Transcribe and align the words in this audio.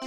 Hey 0.00 0.06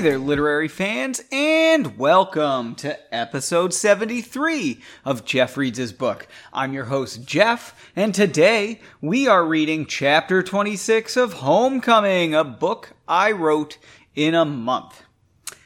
there, 0.00 0.18
literary 0.18 0.68
fans, 0.68 1.22
and 1.32 1.96
welcome 1.96 2.74
to 2.74 3.14
episode 3.14 3.72
73 3.72 4.82
of 5.06 5.24
Jeff 5.24 5.56
Reads 5.56 5.78
His 5.78 5.94
Book. 5.94 6.28
I'm 6.52 6.74
your 6.74 6.84
host, 6.84 7.24
Jeff, 7.24 7.90
and 7.96 8.14
today 8.14 8.82
we 9.00 9.26
are 9.28 9.46
reading 9.46 9.86
chapter 9.86 10.42
26 10.42 11.16
of 11.16 11.32
Homecoming, 11.34 12.34
a 12.34 12.44
book 12.44 12.92
I 13.08 13.32
wrote 13.32 13.78
in 14.14 14.34
a 14.34 14.44
month. 14.44 15.04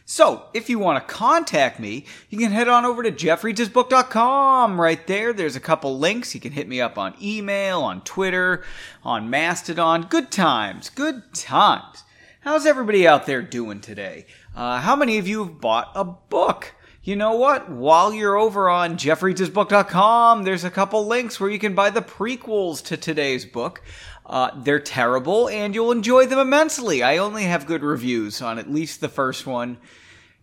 So, 0.09 0.45
if 0.55 0.71
you 0.71 0.79
want 0.79 1.05
to 1.05 1.13
contact 1.13 1.81
me, 1.81 2.05
you 2.31 2.39
can 2.39 2.53
head 2.53 2.69
on 2.69 2.85
over 2.85 3.03
to 3.03 3.11
jeffreadshisbook.com. 3.11 4.81
Right 4.81 5.05
there, 5.09 5.33
there's 5.33 5.57
a 5.57 5.61
couple 5.61 5.99
links. 5.99 6.33
You 6.33 6.41
can 6.41 6.53
hit 6.53 6.69
me 6.69 6.81
up 6.81 6.97
on 6.97 7.17
email, 7.21 7.81
on 7.81 8.03
Twitter, 8.03 8.63
on 9.03 9.29
Mastodon. 9.29 10.03
Good 10.03 10.31
times, 10.31 10.91
good 10.91 11.35
times. 11.35 12.05
How's 12.43 12.67
everybody 12.67 13.05
out 13.05 13.27
there 13.27 13.43
doing 13.43 13.81
today? 13.81 14.27
Uh, 14.55 14.81
how 14.81 14.95
many 14.95 15.19
of 15.19 15.27
you 15.27 15.45
have 15.45 15.61
bought 15.61 15.91
a 15.97 16.05
book? 16.05 16.73
You 17.07 17.15
know 17.15 17.37
what? 17.37 17.71
While 17.71 18.13
you're 18.13 18.37
over 18.37 18.69
on 18.69 18.97
jeffreadshisbook.com, 18.97 20.43
there's 20.43 20.65
a 20.65 20.71
couple 20.73 21.07
links 21.07 21.39
where 21.39 21.49
you 21.49 21.61
can 21.61 21.73
buy 21.73 21.91
the 21.91 22.03
prequels 22.03 22.83
to 22.87 22.97
today's 22.97 23.47
book. 23.47 23.81
Uh, 24.27 24.51
they're 24.57 24.81
terrible, 24.81 25.49
and 25.49 25.73
you'll 25.73 25.93
enjoy 25.93 26.27
them 26.27 26.41
immensely. 26.41 27.05
I 27.05 27.19
only 27.19 27.45
have 27.45 27.65
good 27.65 27.85
reviews 27.85 28.43
on 28.43 28.59
at 28.59 28.69
least 28.69 29.01
the 29.01 29.09
first 29.09 29.47
one, 29.47 29.79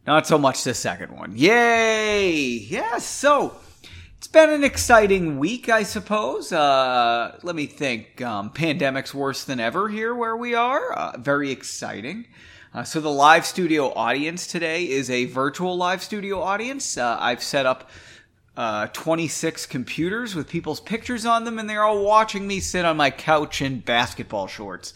not 0.08 0.26
so 0.26 0.38
much 0.38 0.64
the 0.64 0.74
second 0.74 1.12
one. 1.12 1.36
Yay! 1.36 2.32
Yes, 2.32 3.06
so 3.06 3.58
it's 4.18 4.30
been 4.30 4.50
an 4.50 4.64
exciting 4.64 5.40
week, 5.40 5.68
I 5.68 5.84
suppose. 5.84 6.54
Uh, 6.54 7.40
let 7.44 7.58
me 7.58 7.66
think. 7.66 8.22
Um, 8.22 8.52
pandemic's 8.52 9.14
worse 9.14 9.44
than 9.44 9.60
ever 9.60 9.90
here 9.90 10.16
where 10.16 10.38
we 10.38 10.56
are. 10.56 10.94
Uh, 10.94 11.18
very 11.18 11.52
exciting. 11.52 12.26
Uh, 12.74 12.84
so 12.84 13.00
the 13.00 13.12
live 13.12 13.46
studio 13.46 13.94
audience 13.94 14.48
today 14.48 14.90
is 14.90 15.08
a 15.12 15.26
virtual 15.26 15.78
live 15.78 16.02
studio 16.02 16.42
audience. 16.42 16.98
Uh, 16.98 17.16
I've 17.20 17.44
set 17.44 17.68
up 17.68 17.92
uh, 18.58 18.88
26 18.88 19.68
computers 19.68 20.34
with 20.34 20.50
people's 20.50 20.80
pictures 20.80 21.24
on 21.24 21.44
them, 21.44 21.60
and 21.60 21.70
they're 21.70 21.84
all 21.84 22.04
watching 22.04 22.48
me 22.48 22.60
sit 22.60 22.84
on 22.84 22.98
my 22.98 23.12
couch 23.12 23.62
in 23.62 23.82
basketball 23.82 24.48
shorts. 24.48 24.96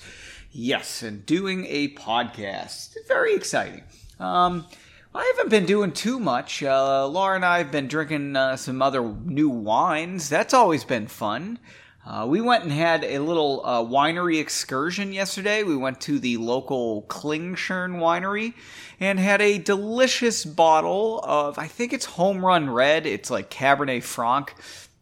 Yes, 0.52 1.04
and 1.04 1.24
doing 1.28 1.68
a 1.68 1.90
podcast. 1.90 2.96
Very 3.08 3.36
exciting. 3.36 3.84
Um, 4.20 4.66
I 5.14 5.32
haven't 5.36 5.52
been 5.52 5.68
doing 5.68 5.92
too 5.92 6.20
much. 6.20 6.64
Uh, 6.64 7.08
Laura 7.08 7.36
and 7.36 7.46
I 7.46 7.60
have 7.60 7.72
been 7.72 7.88
drinking 7.88 8.36
uh, 8.36 8.56
some 8.56 8.82
other 8.82 9.04
new 9.04 9.50
wines. 9.50 10.30
That's 10.30 10.56
always 10.56 10.84
been 10.84 11.06
fun. 11.06 11.60
Uh, 12.08 12.26
we 12.26 12.40
went 12.40 12.64
and 12.64 12.72
had 12.72 13.04
a 13.04 13.20
little 13.20 13.62
uh, 13.66 13.84
winery 13.84 14.40
excursion 14.40 15.12
yesterday. 15.12 15.64
We 15.64 15.76
went 15.76 16.00
to 16.02 16.20
the 16.20 16.38
local 16.38 17.02
Klingshirn 17.10 17.98
winery 18.00 18.54
and 18.98 19.20
had 19.20 19.42
a 19.42 19.58
delicious 19.58 20.46
bottle 20.46 21.20
of, 21.26 21.60
I 21.60 21.68
think 21.68 21.92
it's 21.92 22.06
Home 22.06 22.46
Run 22.46 22.70
Red. 22.70 23.06
It's 23.06 23.30
like 23.30 23.50
Cabernet 23.50 24.04
Franc 24.04 24.56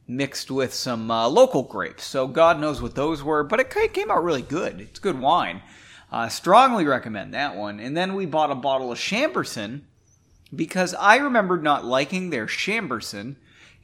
mixed 0.07 0.49
with 0.49 0.73
some 0.73 1.11
uh, 1.11 1.27
local 1.29 1.61
grapes. 1.61 2.05
So 2.05 2.27
God 2.27 2.59
knows 2.59 2.81
what 2.81 2.95
those 2.95 3.23
were, 3.23 3.43
but 3.43 3.59
it 3.59 3.93
came 3.93 4.09
out 4.09 4.23
really 4.23 4.41
good. 4.41 4.81
It's 4.81 4.97
good 4.97 5.19
wine. 5.19 5.61
Uh, 6.11 6.27
strongly 6.27 6.85
recommend 6.85 7.35
that 7.35 7.55
one. 7.55 7.79
And 7.79 7.95
then 7.95 8.15
we 8.15 8.25
bought 8.25 8.49
a 8.49 8.55
bottle 8.55 8.91
of 8.91 8.97
Chambourcin 8.97 9.81
because 10.55 10.95
I 10.95 11.17
remembered 11.17 11.61
not 11.61 11.85
liking 11.85 12.31
their 12.31 12.47
Chambourcin, 12.47 13.35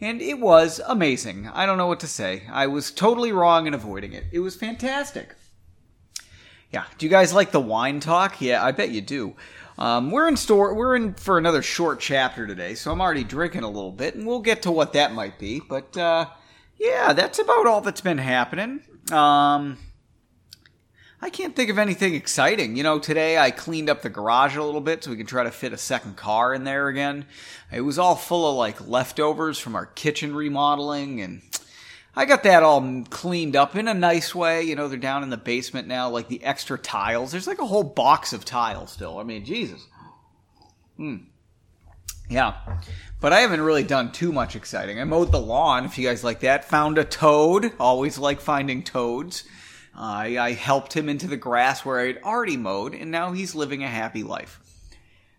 and 0.01 0.21
it 0.21 0.39
was 0.39 0.81
amazing. 0.87 1.47
I 1.53 1.65
don't 1.65 1.77
know 1.77 1.87
what 1.87 1.99
to 2.01 2.07
say. 2.07 2.43
I 2.51 2.67
was 2.67 2.91
totally 2.91 3.31
wrong 3.31 3.67
in 3.67 3.73
avoiding 3.73 4.13
it. 4.13 4.25
It 4.31 4.39
was 4.39 4.55
fantastic. 4.55 5.35
Yeah. 6.71 6.85
Do 6.97 7.05
you 7.05 7.09
guys 7.09 7.33
like 7.33 7.51
the 7.51 7.59
wine 7.59 7.99
talk? 7.99 8.41
Yeah, 8.41 8.63
I 8.63 8.71
bet 8.71 8.91
you 8.91 9.01
do. 9.01 9.35
Um, 9.77 10.11
we're 10.11 10.27
in 10.27 10.37
store. 10.37 10.73
We're 10.73 10.95
in 10.95 11.13
for 11.13 11.37
another 11.37 11.61
short 11.61 11.99
chapter 11.99 12.47
today, 12.47 12.75
so 12.75 12.91
I'm 12.91 13.01
already 13.01 13.23
drinking 13.23 13.63
a 13.63 13.69
little 13.69 13.91
bit, 13.91 14.15
and 14.15 14.25
we'll 14.25 14.41
get 14.41 14.61
to 14.63 14.71
what 14.71 14.93
that 14.93 15.13
might 15.13 15.39
be. 15.39 15.59
But 15.59 15.95
uh, 15.97 16.27
yeah, 16.77 17.13
that's 17.13 17.39
about 17.39 17.67
all 17.67 17.81
that's 17.81 18.01
been 18.01 18.17
happening. 18.17 18.81
Um, 19.11 19.77
I 21.23 21.29
can't 21.29 21.55
think 21.55 21.69
of 21.69 21.77
anything 21.77 22.15
exciting. 22.15 22.75
You 22.75 22.81
know, 22.81 22.97
today 22.97 23.37
I 23.37 23.51
cleaned 23.51 23.89
up 23.91 24.01
the 24.01 24.09
garage 24.09 24.55
a 24.55 24.63
little 24.63 24.81
bit 24.81 25.03
so 25.03 25.11
we 25.11 25.17
can 25.17 25.27
try 25.27 25.43
to 25.43 25.51
fit 25.51 25.71
a 25.71 25.77
second 25.77 26.17
car 26.17 26.51
in 26.53 26.63
there 26.63 26.87
again. 26.87 27.25
It 27.71 27.81
was 27.81 27.99
all 27.99 28.15
full 28.15 28.49
of 28.49 28.55
like 28.55 28.87
leftovers 28.87 29.59
from 29.59 29.75
our 29.75 29.85
kitchen 29.85 30.35
remodeling 30.35 31.21
and 31.21 31.43
I 32.15 32.25
got 32.25 32.43
that 32.43 32.63
all 32.63 33.03
cleaned 33.09 33.55
up 33.55 33.75
in 33.75 33.87
a 33.87 33.93
nice 33.93 34.33
way. 34.33 34.63
You 34.63 34.75
know, 34.75 34.87
they're 34.87 34.97
down 34.97 35.21
in 35.21 35.29
the 35.29 35.37
basement 35.37 35.87
now, 35.87 36.09
like 36.09 36.27
the 36.27 36.43
extra 36.43 36.77
tiles. 36.77 37.31
There's 37.31 37.47
like 37.47 37.59
a 37.59 37.67
whole 37.67 37.83
box 37.83 38.33
of 38.33 38.43
tiles 38.43 38.91
still. 38.91 39.19
I 39.19 39.23
mean, 39.23 39.45
Jesus. 39.45 39.85
Hmm. 40.97 41.17
Yeah. 42.29 42.55
But 43.21 43.31
I 43.31 43.41
haven't 43.41 43.61
really 43.61 43.83
done 43.83 44.11
too 44.11 44.33
much 44.33 44.55
exciting. 44.55 44.99
I 44.99 45.03
mowed 45.03 45.31
the 45.31 45.39
lawn, 45.39 45.85
if 45.85 45.97
you 45.97 46.07
guys 46.07 46.23
like 46.23 46.39
that. 46.41 46.65
Found 46.65 46.97
a 46.97 47.05
toad. 47.05 47.73
Always 47.79 48.17
like 48.17 48.41
finding 48.41 48.83
toads. 48.83 49.43
I, 49.95 50.37
I 50.37 50.53
helped 50.53 50.95
him 50.95 51.09
into 51.09 51.27
the 51.27 51.37
grass 51.37 51.83
where 51.83 51.99
I'd 51.99 52.21
already 52.23 52.57
mowed, 52.57 52.93
and 52.93 53.11
now 53.11 53.31
he's 53.33 53.55
living 53.55 53.83
a 53.83 53.87
happy 53.87 54.23
life. 54.23 54.59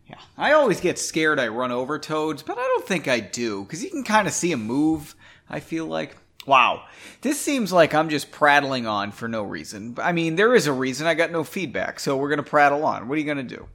Yeah, 0.07 0.19
I 0.37 0.53
always 0.53 0.81
get 0.81 0.99
scared 0.99 1.41
I 1.41 1.49
run 1.49 1.73
over 1.73 1.99
toads, 1.99 2.43
but 2.43 2.59
I 2.59 2.63
don't 2.63 2.87
think 2.87 3.09
I 3.09 3.21
do, 3.21 3.63
because 3.63 3.83
you 3.83 3.91
can 3.91 4.05
kind 4.05 4.29
of 4.29 4.35
see 4.35 4.53
him 4.53 4.65
move, 4.65 5.15
I 5.49 5.61
feel 5.61 5.87
like. 5.87 6.17
Wow, 6.45 6.87
this 7.21 7.41
seems 7.41 7.73
like 7.73 7.95
I'm 7.95 8.09
just 8.09 8.33
prattling 8.33 8.87
on 8.87 9.13
for 9.13 9.29
no 9.29 9.45
reason. 9.45 9.97
I 10.03 10.11
mean, 10.13 10.35
there 10.35 10.55
is 10.57 10.67
a 10.67 10.73
reason. 10.73 11.07
I 11.07 11.15
got 11.15 11.31
no 11.31 11.45
feedback, 11.45 12.01
so 12.01 12.17
we're 12.17 12.29
going 12.29 12.43
to 12.43 12.51
prattle 12.51 12.85
on. 12.85 13.07
What 13.07 13.15
are 13.15 13.21
you 13.21 13.25
going 13.25 13.37
to 13.47 13.57
do? 13.57 13.69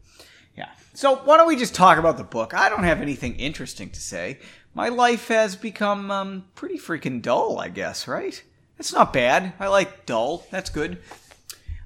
Yeah. 0.57 0.69
So, 0.93 1.15
why 1.15 1.37
don't 1.37 1.47
we 1.47 1.55
just 1.55 1.73
talk 1.73 1.97
about 1.97 2.17
the 2.17 2.25
book? 2.25 2.53
I 2.53 2.67
don't 2.67 2.83
have 2.83 3.01
anything 3.01 3.37
interesting 3.37 3.89
to 3.91 4.01
say. 4.01 4.39
My 4.73 4.89
life 4.89 5.29
has 5.29 5.55
become 5.55 6.11
um, 6.11 6.45
pretty 6.55 6.77
freaking 6.77 7.21
dull, 7.21 7.57
I 7.57 7.69
guess, 7.69 8.07
right? 8.07 8.43
It's 8.79 8.93
not 8.93 9.11
bad. 9.11 9.53
I 9.59 9.67
like 9.67 10.05
dull. 10.05 10.45
That's 10.51 10.69
good. 10.69 10.99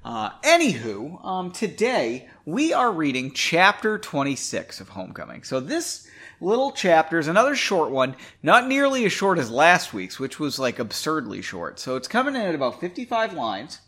Uh, 0.04 0.30
anywho, 0.40 1.24
um, 1.24 1.50
today 1.50 2.28
we 2.44 2.72
are 2.72 2.92
reading 2.92 3.32
chapter 3.32 3.98
26 3.98 4.80
of 4.80 4.90
Homecoming. 4.90 5.42
So 5.42 5.58
this 5.60 6.06
little 6.40 6.72
chapter 6.72 7.18
is 7.18 7.28
another 7.28 7.54
short 7.54 7.90
one, 7.90 8.16
not 8.42 8.66
nearly 8.66 9.06
as 9.06 9.12
short 9.12 9.38
as 9.38 9.50
last 9.50 9.94
week's, 9.94 10.18
which 10.18 10.38
was 10.38 10.58
like 10.58 10.78
absurdly 10.78 11.40
short. 11.40 11.78
So 11.78 11.96
it's 11.96 12.08
coming 12.08 12.34
in 12.34 12.42
at 12.42 12.54
about 12.54 12.80
55 12.80 13.32
lines. 13.32 13.78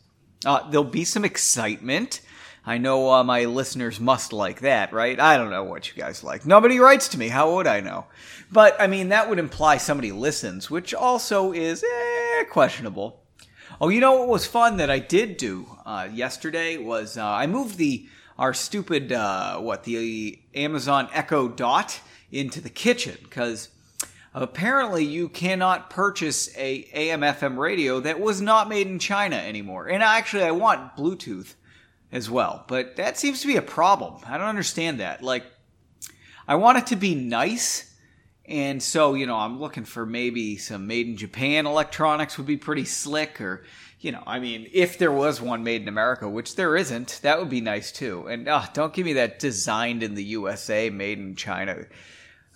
Uh, 0.47 0.69
there'll 0.71 0.85
be 0.85 1.05
some 1.05 1.25
excitement. 1.25 2.23
I 2.65 2.79
know 2.79 3.11
uh, 3.13 3.25
my 3.25 3.45
listeners 3.45 4.01
must 4.01 4.33
like 4.33 4.61
that, 4.61 4.95
right? 4.95 5.21
I 5.21 5.37
don't 5.37 5.51
know 5.51 5.65
what 5.65 5.89
you 5.89 6.01
guys 6.01 6.25
like. 6.25 6.47
Nobody 6.47 6.79
writes 6.79 7.09
to 7.09 7.19
me. 7.19 7.29
How 7.29 7.57
would 7.57 7.67
I 7.67 7.81
know? 7.81 8.07
But 8.51 8.81
I 8.81 8.87
mean, 8.87 9.11
that 9.11 9.29
would 9.29 9.39
imply 9.39 9.77
somebody 9.77 10.13
listens, 10.13 10.71
which 10.71 10.95
also 10.95 11.53
is 11.53 11.83
eh, 11.85 12.24
questionable. 12.51 13.23
Oh, 13.81 13.89
you 13.89 14.01
know 14.01 14.19
what 14.19 14.29
was 14.29 14.47
fun 14.47 14.77
that 14.77 14.91
I 14.91 14.99
did 14.99 15.37
do 15.37 15.67
uh, 15.85 16.09
yesterday 16.13 16.77
was 16.77 17.17
uh, 17.17 17.25
I 17.25 17.47
moved 17.47 17.77
the 17.77 18.09
our 18.39 18.55
stupid 18.55 19.13
uh, 19.13 19.59
what 19.59 19.85
the 19.85 20.39
Amazon 20.55 21.09
Echo 21.13 21.49
Dot 21.49 22.01
into 22.31 22.61
the 22.61 22.71
kitchen 22.71 23.17
because 23.23 23.69
apparently 24.33 25.05
you 25.05 25.29
cannot 25.29 25.91
purchase 25.91 26.55
a 26.57 26.89
AM/FM 26.93 27.57
radio 27.57 28.01
that 28.01 28.21
was 28.21 28.41
not 28.41 28.69
made 28.69 28.87
in 28.87 28.99
China 28.99 29.37
anymore. 29.37 29.87
And 29.89 30.03
actually, 30.03 30.43
I 30.43 30.51
want 30.51 30.97
Bluetooth 30.97 31.55
as 32.13 32.31
well. 32.31 32.65
But 32.69 32.97
that 32.97 33.19
seems 33.19 33.41
to 33.43 33.47
be 33.47 33.57
a 33.57 33.63
problem. 33.63 34.23
I 34.27 34.39
don't 34.39 34.49
understand 34.49 35.01
that. 35.01 35.23
Like, 35.23 35.45
I 36.47 36.57
want 36.57 36.79
it 36.79 36.87
to 36.89 36.97
be 36.97 37.15
nice. 37.15 37.94
And 38.47 38.83
so, 38.83 39.15
you 39.15 39.27
know, 39.27 39.37
I'm 39.37 39.59
looking 39.59 39.85
for 39.85 40.05
maybe 40.05 40.59
some 40.59 40.87
made 40.87 41.07
in 41.07 41.17
Japan 41.17 41.67
electronics 41.67 42.37
would 42.37 42.47
be 42.47 42.59
pretty 42.59 42.85
slick 42.85 43.41
or, 43.41 43.65
you 44.01 44.13
know, 44.13 44.23
I 44.27 44.39
mean, 44.39 44.69
if 44.73 44.99
there 44.99 45.13
was 45.13 45.41
one 45.41 45.65
made 45.65 45.81
in 45.81 45.89
America, 45.89 46.29
which 46.29 46.57
there 46.57 46.77
isn't, 46.77 47.21
that 47.23 47.39
would 47.39 47.49
be 47.49 47.63
nice 47.63 47.91
too. 47.91 48.27
And 48.27 48.47
oh, 48.49 48.65
don't 48.75 48.93
give 48.93 49.07
me 49.07 49.15
that 49.15 49.39
designed 49.39 50.03
in 50.03 50.15
the 50.15 50.25
USA, 50.25 50.91
made 50.91 51.19
in 51.19 51.37
China. 51.37 51.87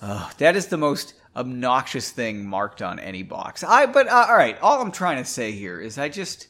Oh, 0.02 0.31
that 0.37 0.56
is 0.56 0.67
the 0.67 0.76
most 0.76 1.14
obnoxious 1.35 2.11
thing 2.11 2.44
marked 2.44 2.82
on 2.82 2.99
any 2.99 3.23
box. 3.23 3.64
I, 3.64 3.87
but 3.87 4.08
uh, 4.08 4.26
all 4.29 4.37
right, 4.37 4.61
all 4.61 4.82
I'm 4.82 4.93
trying 4.93 5.17
to 5.19 5.25
say 5.25 5.52
here 5.52 5.81
is 5.81 5.96
I 5.96 6.11
just, 6.11 6.49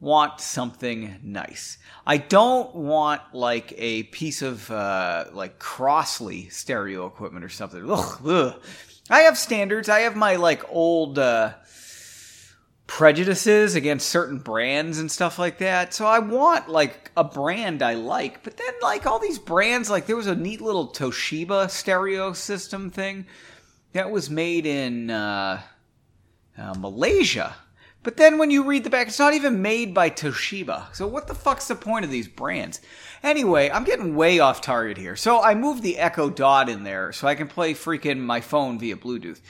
want 0.00 0.40
something 0.40 1.16
nice. 1.22 1.78
I 2.06 2.18
don't 2.18 2.74
want 2.74 3.22
like 3.32 3.72
a 3.76 4.04
piece 4.04 4.42
of 4.42 4.70
uh, 4.70 5.26
like 5.32 5.58
Crosley 5.58 6.52
stereo 6.52 7.06
equipment 7.06 7.44
or 7.44 7.48
something. 7.48 7.90
Ugh, 7.90 8.20
ugh. 8.26 8.62
I 9.08 9.20
have 9.20 9.38
standards. 9.38 9.88
I 9.88 10.00
have 10.00 10.16
my 10.16 10.36
like 10.36 10.62
old 10.68 11.18
uh, 11.18 11.54
prejudices 12.86 13.74
against 13.74 14.08
certain 14.08 14.38
brands 14.38 14.98
and 14.98 15.10
stuff 15.10 15.38
like 15.38 15.58
that. 15.58 15.94
So 15.94 16.06
I 16.06 16.18
want 16.18 16.68
like 16.68 17.10
a 17.16 17.24
brand 17.24 17.82
I 17.82 17.94
like, 17.94 18.42
but 18.42 18.56
then 18.56 18.74
like 18.82 19.06
all 19.06 19.18
these 19.18 19.38
brands, 19.38 19.90
like 19.90 20.06
there 20.06 20.16
was 20.16 20.26
a 20.26 20.34
neat 20.34 20.60
little 20.60 20.88
Toshiba 20.88 21.70
stereo 21.70 22.32
system 22.32 22.90
thing 22.90 23.26
that 23.92 24.10
was 24.10 24.28
made 24.28 24.66
in 24.66 25.10
uh, 25.10 25.62
uh, 26.58 26.74
Malaysia. 26.78 27.54
But 28.06 28.18
then 28.18 28.38
when 28.38 28.52
you 28.52 28.62
read 28.62 28.84
the 28.84 28.90
back, 28.90 29.08
it's 29.08 29.18
not 29.18 29.34
even 29.34 29.62
made 29.62 29.92
by 29.92 30.10
Toshiba. 30.10 30.94
So 30.94 31.08
what 31.08 31.26
the 31.26 31.34
fuck's 31.34 31.66
the 31.66 31.74
point 31.74 32.04
of 32.04 32.10
these 32.12 32.28
brands? 32.28 32.80
Anyway, 33.24 33.68
I'm 33.68 33.82
getting 33.82 34.14
way 34.14 34.38
off 34.38 34.60
target 34.60 34.96
here. 34.96 35.16
So 35.16 35.42
I 35.42 35.56
moved 35.56 35.82
the 35.82 35.98
Echo 35.98 36.30
Dot 36.30 36.68
in 36.68 36.84
there 36.84 37.10
so 37.10 37.26
I 37.26 37.34
can 37.34 37.48
play 37.48 37.74
freaking 37.74 38.20
my 38.20 38.40
phone 38.40 38.78
via 38.78 38.94
Bluetooth. 38.94 39.40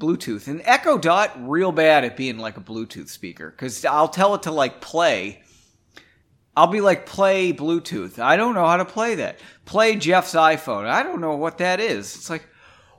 Bluetooth. 0.00 0.48
And 0.48 0.62
Echo 0.64 0.98
Dot, 0.98 1.30
real 1.48 1.70
bad 1.70 2.04
at 2.04 2.16
being 2.16 2.38
like 2.38 2.56
a 2.56 2.60
Bluetooth 2.60 3.08
speaker. 3.08 3.52
Because 3.52 3.84
I'll 3.84 4.08
tell 4.08 4.34
it 4.34 4.42
to 4.42 4.50
like 4.50 4.80
play. 4.80 5.44
I'll 6.56 6.66
be 6.66 6.80
like, 6.80 7.06
play 7.06 7.52
Bluetooth. 7.52 8.18
I 8.18 8.36
don't 8.36 8.56
know 8.56 8.66
how 8.66 8.78
to 8.78 8.84
play 8.84 9.14
that. 9.14 9.38
Play 9.64 9.94
Jeff's 9.94 10.34
iPhone. 10.34 10.88
I 10.88 11.04
don't 11.04 11.20
know 11.20 11.36
what 11.36 11.58
that 11.58 11.78
is. 11.78 12.16
It's 12.16 12.28
like, 12.28 12.48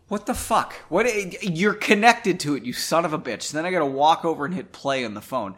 what 0.07 0.25
the 0.25 0.33
fuck? 0.33 0.73
What 0.89 1.07
you're 1.43 1.73
connected 1.73 2.39
to 2.41 2.55
it, 2.55 2.63
you 2.63 2.73
son 2.73 3.05
of 3.05 3.13
a 3.13 3.19
bitch. 3.19 3.51
Then 3.51 3.65
I 3.65 3.71
got 3.71 3.79
to 3.79 3.85
walk 3.85 4.25
over 4.25 4.45
and 4.45 4.53
hit 4.53 4.71
play 4.71 5.05
on 5.05 5.13
the 5.13 5.21
phone. 5.21 5.55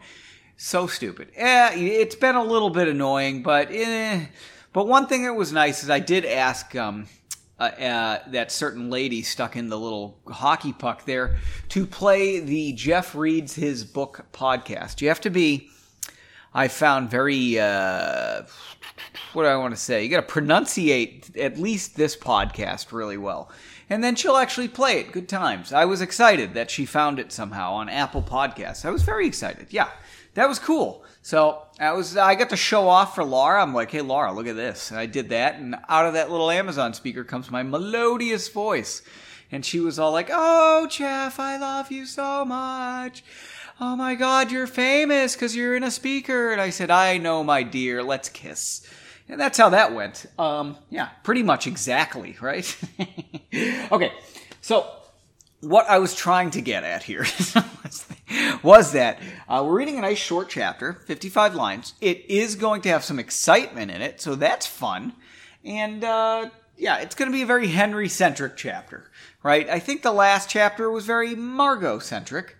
So 0.56 0.86
stupid. 0.86 1.30
Eh, 1.34 1.74
it's 1.76 2.14
been 2.14 2.36
a 2.36 2.44
little 2.44 2.70
bit 2.70 2.88
annoying, 2.88 3.42
but 3.42 3.68
eh. 3.70 4.26
But 4.72 4.88
one 4.88 5.06
thing 5.06 5.24
that 5.24 5.34
was 5.34 5.52
nice 5.52 5.82
is 5.82 5.90
I 5.90 6.00
did 6.00 6.24
ask 6.24 6.74
um, 6.76 7.06
uh, 7.58 7.62
uh, 7.62 8.18
that 8.28 8.52
certain 8.52 8.90
lady 8.90 9.22
stuck 9.22 9.56
in 9.56 9.68
the 9.68 9.78
little 9.78 10.18
hockey 10.26 10.72
puck 10.72 11.04
there 11.06 11.36
to 11.70 11.86
play 11.86 12.40
the 12.40 12.72
Jeff 12.72 13.14
reads 13.14 13.54
his 13.54 13.84
book 13.84 14.26
podcast. 14.32 15.00
You 15.00 15.08
have 15.08 15.20
to 15.22 15.30
be, 15.30 15.70
I 16.52 16.68
found 16.68 17.10
very, 17.10 17.58
uh, 17.58 18.42
what 19.32 19.42
do 19.42 19.48
I 19.48 19.56
want 19.56 19.74
to 19.74 19.80
say? 19.80 20.04
You 20.04 20.10
got 20.10 20.26
to 20.28 20.34
pronunciate 20.34 21.38
at 21.38 21.58
least 21.58 21.96
this 21.96 22.16
podcast 22.16 22.92
really 22.92 23.16
well 23.16 23.50
and 23.88 24.02
then 24.02 24.16
she'll 24.16 24.36
actually 24.36 24.68
play 24.68 25.00
it. 25.00 25.12
Good 25.12 25.28
times. 25.28 25.72
I 25.72 25.84
was 25.84 26.00
excited 26.00 26.54
that 26.54 26.70
she 26.70 26.86
found 26.86 27.18
it 27.18 27.32
somehow 27.32 27.74
on 27.74 27.88
Apple 27.88 28.22
Podcasts. 28.22 28.84
I 28.84 28.90
was 28.90 29.02
very 29.02 29.26
excited. 29.26 29.68
Yeah, 29.70 29.90
that 30.34 30.48
was 30.48 30.58
cool. 30.58 31.04
So 31.22 31.62
I 31.80 31.92
was 31.92 32.16
I 32.16 32.34
got 32.34 32.50
to 32.50 32.56
show 32.56 32.88
off 32.88 33.14
for 33.14 33.24
Laura. 33.24 33.62
I'm 33.62 33.74
like, 33.74 33.90
hey 33.90 34.00
Laura, 34.00 34.32
look 34.32 34.46
at 34.46 34.56
this. 34.56 34.90
And 34.90 35.00
I 35.00 35.06
did 35.06 35.30
that, 35.30 35.56
and 35.56 35.76
out 35.88 36.06
of 36.06 36.14
that 36.14 36.30
little 36.30 36.50
Amazon 36.50 36.94
speaker 36.94 37.24
comes 37.24 37.50
my 37.50 37.62
melodious 37.62 38.48
voice. 38.48 39.02
And 39.50 39.64
she 39.64 39.80
was 39.80 39.98
all 39.98 40.12
like, 40.12 40.28
Oh, 40.32 40.86
Jeff, 40.90 41.38
I 41.38 41.56
love 41.56 41.92
you 41.92 42.06
so 42.06 42.44
much. 42.44 43.22
Oh 43.78 43.94
my 43.94 44.14
God, 44.14 44.50
you're 44.50 44.66
famous 44.66 45.34
because 45.34 45.54
you're 45.54 45.76
in 45.76 45.84
a 45.84 45.90
speaker. 45.90 46.50
And 46.50 46.60
I 46.60 46.70
said, 46.70 46.90
I 46.90 47.18
know, 47.18 47.44
my 47.44 47.62
dear. 47.62 48.02
Let's 48.02 48.28
kiss. 48.28 48.86
And 49.28 49.40
that's 49.40 49.58
how 49.58 49.70
that 49.70 49.92
went. 49.92 50.26
Um, 50.38 50.76
yeah, 50.88 51.08
pretty 51.24 51.42
much 51.42 51.66
exactly, 51.66 52.36
right? 52.40 52.76
okay, 53.92 54.12
so 54.60 54.88
what 55.60 55.88
I 55.88 55.98
was 55.98 56.14
trying 56.14 56.50
to 56.52 56.60
get 56.60 56.84
at 56.84 57.02
here 57.02 57.26
was 58.62 58.92
that 58.92 59.18
uh, 59.48 59.64
we're 59.66 59.78
reading 59.78 59.98
a 59.98 60.02
nice 60.02 60.18
short 60.18 60.48
chapter, 60.48 60.92
55 60.92 61.54
lines. 61.54 61.94
It 62.00 62.24
is 62.30 62.54
going 62.54 62.82
to 62.82 62.88
have 62.90 63.04
some 63.04 63.18
excitement 63.18 63.90
in 63.90 64.00
it, 64.00 64.20
so 64.20 64.34
that's 64.34 64.66
fun. 64.66 65.14
And 65.64 66.04
uh, 66.04 66.50
yeah, 66.76 66.98
it's 66.98 67.14
going 67.14 67.30
to 67.30 67.36
be 67.36 67.42
a 67.42 67.46
very 67.46 67.68
Henry 67.68 68.08
centric 68.08 68.56
chapter, 68.56 69.10
right? 69.42 69.68
I 69.68 69.78
think 69.80 70.02
the 70.02 70.12
last 70.12 70.48
chapter 70.48 70.90
was 70.90 71.04
very 71.04 71.34
Margot 71.34 71.98
centric. 71.98 72.56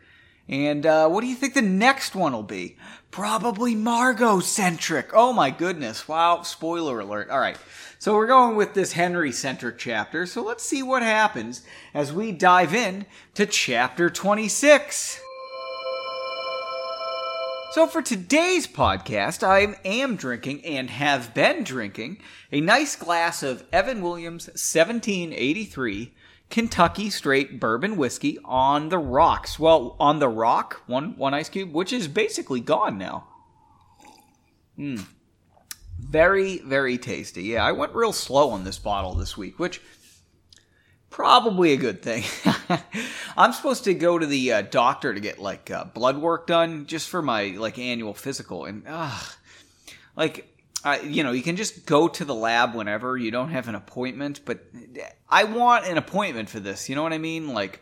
And 0.48 0.86
uh, 0.86 1.08
what 1.08 1.22
do 1.22 1.26
you 1.26 1.34
think 1.34 1.54
the 1.54 1.62
next 1.62 2.14
one 2.14 2.32
will 2.32 2.42
be? 2.42 2.76
Probably 3.16 3.74
Margot 3.74 4.40
centric. 4.40 5.12
Oh 5.14 5.32
my 5.32 5.48
goodness. 5.48 6.06
Wow. 6.06 6.42
Spoiler 6.42 7.00
alert. 7.00 7.30
All 7.30 7.38
right. 7.38 7.56
So 7.98 8.14
we're 8.14 8.26
going 8.26 8.56
with 8.56 8.74
this 8.74 8.92
Henry 8.92 9.32
centric 9.32 9.78
chapter. 9.78 10.26
So 10.26 10.42
let's 10.42 10.62
see 10.62 10.82
what 10.82 11.02
happens 11.02 11.62
as 11.94 12.12
we 12.12 12.30
dive 12.30 12.74
in 12.74 13.06
to 13.32 13.46
chapter 13.46 14.10
26. 14.10 15.18
So 17.70 17.86
for 17.86 18.02
today's 18.02 18.66
podcast, 18.66 19.42
I 19.42 19.78
am 19.82 20.16
drinking 20.16 20.62
and 20.66 20.90
have 20.90 21.32
been 21.32 21.64
drinking 21.64 22.18
a 22.52 22.60
nice 22.60 22.96
glass 22.96 23.42
of 23.42 23.64
Evan 23.72 24.02
Williams 24.02 24.46
1783 24.48 26.12
Kentucky 26.50 27.10
straight 27.10 27.58
bourbon 27.58 27.96
whiskey 27.96 28.38
on 28.44 28.88
the 28.88 28.98
rocks. 28.98 29.58
Well, 29.58 29.96
on 29.98 30.18
the 30.18 30.28
rock, 30.28 30.82
one 30.86 31.16
one 31.16 31.34
ice 31.34 31.48
cube, 31.48 31.72
which 31.72 31.92
is 31.92 32.08
basically 32.08 32.60
gone 32.60 32.98
now. 32.98 33.26
Hmm. 34.76 35.00
Very, 35.98 36.58
very 36.58 36.98
tasty. 36.98 37.44
Yeah, 37.44 37.64
I 37.64 37.72
went 37.72 37.94
real 37.94 38.12
slow 38.12 38.50
on 38.50 38.64
this 38.64 38.78
bottle 38.78 39.14
this 39.14 39.36
week, 39.36 39.58
which 39.58 39.80
probably 41.10 41.72
a 41.72 41.76
good 41.78 42.02
thing. 42.02 42.22
I'm 43.36 43.52
supposed 43.52 43.84
to 43.84 43.94
go 43.94 44.18
to 44.18 44.26
the 44.26 44.52
uh, 44.52 44.62
doctor 44.62 45.14
to 45.14 45.20
get 45.20 45.38
like 45.38 45.70
uh, 45.70 45.84
blood 45.84 46.18
work 46.18 46.46
done 46.46 46.86
just 46.86 47.08
for 47.08 47.22
my 47.22 47.54
like 47.58 47.78
annual 47.78 48.14
physical, 48.14 48.66
and 48.66 48.84
ah, 48.86 49.36
like 50.14 50.55
uh, 50.86 51.00
you 51.02 51.24
know, 51.24 51.32
you 51.32 51.42
can 51.42 51.56
just 51.56 51.84
go 51.84 52.06
to 52.06 52.24
the 52.24 52.34
lab 52.34 52.76
whenever 52.76 53.18
you 53.18 53.32
don't 53.32 53.48
have 53.48 53.66
an 53.66 53.74
appointment, 53.74 54.42
but 54.44 54.60
I 55.28 55.42
want 55.42 55.84
an 55.86 55.98
appointment 55.98 56.48
for 56.48 56.60
this. 56.60 56.88
You 56.88 56.94
know 56.94 57.02
what 57.02 57.12
I 57.12 57.18
mean? 57.18 57.52
Like, 57.52 57.80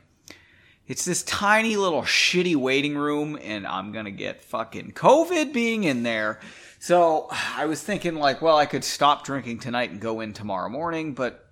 it's 0.86 1.04
this 1.04 1.22
tiny 1.22 1.76
little 1.76 2.00
shitty 2.00 2.56
waiting 2.56 2.96
room, 2.96 3.38
and 3.42 3.66
I'm 3.66 3.92
gonna 3.92 4.10
get 4.10 4.42
fucking 4.42 4.92
COVID 4.92 5.52
being 5.52 5.84
in 5.84 6.02
there. 6.02 6.40
So 6.78 7.28
I 7.30 7.66
was 7.66 7.82
thinking, 7.82 8.14
like, 8.14 8.40
well, 8.40 8.56
I 8.56 8.64
could 8.64 8.84
stop 8.84 9.22
drinking 9.22 9.58
tonight 9.58 9.90
and 9.90 10.00
go 10.00 10.20
in 10.20 10.32
tomorrow 10.32 10.70
morning, 10.70 11.12
but 11.12 11.50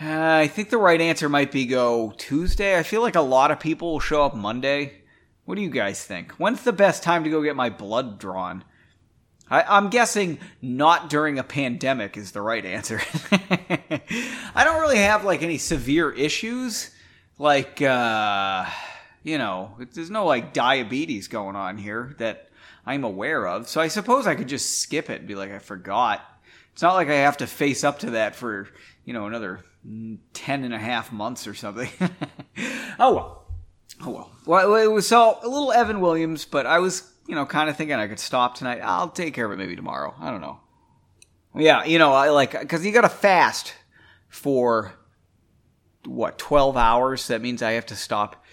uh, 0.00 0.38
I 0.38 0.48
think 0.48 0.70
the 0.70 0.78
right 0.78 1.00
answer 1.00 1.28
might 1.28 1.52
be 1.52 1.66
go 1.66 2.12
Tuesday. 2.18 2.76
I 2.76 2.82
feel 2.82 3.02
like 3.02 3.14
a 3.14 3.20
lot 3.20 3.52
of 3.52 3.60
people 3.60 3.92
will 3.92 4.00
show 4.00 4.24
up 4.24 4.34
Monday. 4.34 5.02
What 5.44 5.54
do 5.54 5.62
you 5.62 5.70
guys 5.70 6.04
think? 6.04 6.32
When's 6.32 6.64
the 6.64 6.72
best 6.72 7.04
time 7.04 7.22
to 7.22 7.30
go 7.30 7.44
get 7.44 7.54
my 7.54 7.70
blood 7.70 8.18
drawn? 8.18 8.64
I, 9.50 9.78
am 9.78 9.88
guessing 9.88 10.38
not 10.60 11.08
during 11.10 11.38
a 11.38 11.42
pandemic 11.42 12.16
is 12.16 12.32
the 12.32 12.42
right 12.42 12.64
answer. 12.64 13.00
I 13.32 14.64
don't 14.64 14.80
really 14.80 14.98
have 14.98 15.24
like 15.24 15.42
any 15.42 15.58
severe 15.58 16.10
issues, 16.10 16.90
like 17.38 17.80
uh, 17.80 18.66
you 19.22 19.38
know, 19.38 19.76
there's 19.92 20.10
no 20.10 20.26
like 20.26 20.52
diabetes 20.52 21.28
going 21.28 21.56
on 21.56 21.78
here 21.78 22.14
that 22.18 22.50
I'm 22.84 23.04
aware 23.04 23.46
of. 23.46 23.68
So 23.68 23.80
I 23.80 23.88
suppose 23.88 24.26
I 24.26 24.34
could 24.34 24.48
just 24.48 24.80
skip 24.80 25.10
it 25.10 25.20
and 25.20 25.28
be 25.28 25.34
like, 25.34 25.52
I 25.52 25.58
forgot. 25.58 26.22
It's 26.72 26.82
not 26.82 26.94
like 26.94 27.08
I 27.08 27.14
have 27.14 27.38
to 27.38 27.46
face 27.46 27.84
up 27.84 28.00
to 28.00 28.10
that 28.10 28.36
for 28.36 28.68
you 29.04 29.12
know 29.12 29.26
another 29.26 29.60
10 30.34 30.64
and 30.64 30.74
a 30.74 30.78
half 30.78 31.10
months 31.12 31.46
or 31.46 31.54
something. 31.54 31.90
oh 32.98 33.14
well. 33.14 33.44
Oh 34.00 34.10
well. 34.10 34.30
Well, 34.46 34.74
it 34.76 34.92
was 34.92 35.08
so 35.08 35.38
a 35.42 35.48
little 35.48 35.72
Evan 35.72 36.00
Williams, 36.00 36.44
but 36.44 36.66
I 36.66 36.78
was 36.78 37.12
you 37.28 37.34
know, 37.34 37.44
kind 37.44 37.68
of 37.68 37.76
thinking 37.76 37.94
I 37.94 38.08
could 38.08 38.18
stop 38.18 38.56
tonight. 38.56 38.80
I'll 38.82 39.10
take 39.10 39.34
care 39.34 39.44
of 39.44 39.52
it 39.52 39.58
maybe 39.58 39.76
tomorrow. 39.76 40.14
I 40.18 40.30
don't 40.30 40.40
know. 40.40 40.60
Yeah, 41.54 41.84
you 41.84 41.98
know, 41.98 42.12
I 42.12 42.30
like 42.30 42.58
because 42.58 42.84
you 42.84 42.92
got 42.92 43.02
to 43.02 43.08
fast 43.08 43.74
for 44.28 44.94
what 46.06 46.38
twelve 46.38 46.76
hours. 46.76 47.28
That 47.28 47.42
means 47.42 47.62
I 47.62 47.72
have 47.72 47.86
to 47.86 47.96
stop 47.96 48.44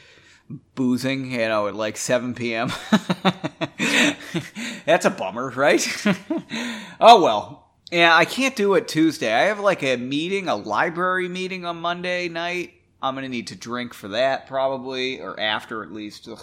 boozing. 0.75 1.31
You 1.31 1.47
know, 1.47 1.67
at 1.67 1.75
like 1.75 1.95
seven 1.95 2.33
p.m. 2.35 2.71
That's 4.85 5.05
a 5.05 5.09
bummer, 5.09 5.51
right? 5.51 5.85
oh 6.99 7.23
well. 7.23 7.61
Yeah, 7.91 8.15
I 8.15 8.25
can't 8.25 8.55
do 8.55 8.73
it 8.73 8.87
Tuesday. 8.87 9.31
I 9.31 9.43
have 9.43 9.59
like 9.59 9.83
a 9.83 9.95
meeting, 9.95 10.49
a 10.49 10.55
library 10.55 11.29
meeting 11.29 11.65
on 11.65 11.77
Monday 11.77 12.27
night. 12.27 12.73
I'm 13.01 13.15
gonna 13.15 13.29
need 13.29 13.47
to 13.47 13.55
drink 13.55 13.93
for 13.93 14.09
that 14.09 14.47
probably, 14.47 15.21
or 15.21 15.39
after 15.39 15.81
at 15.83 15.93
least. 15.93 16.27
Ugh. 16.27 16.41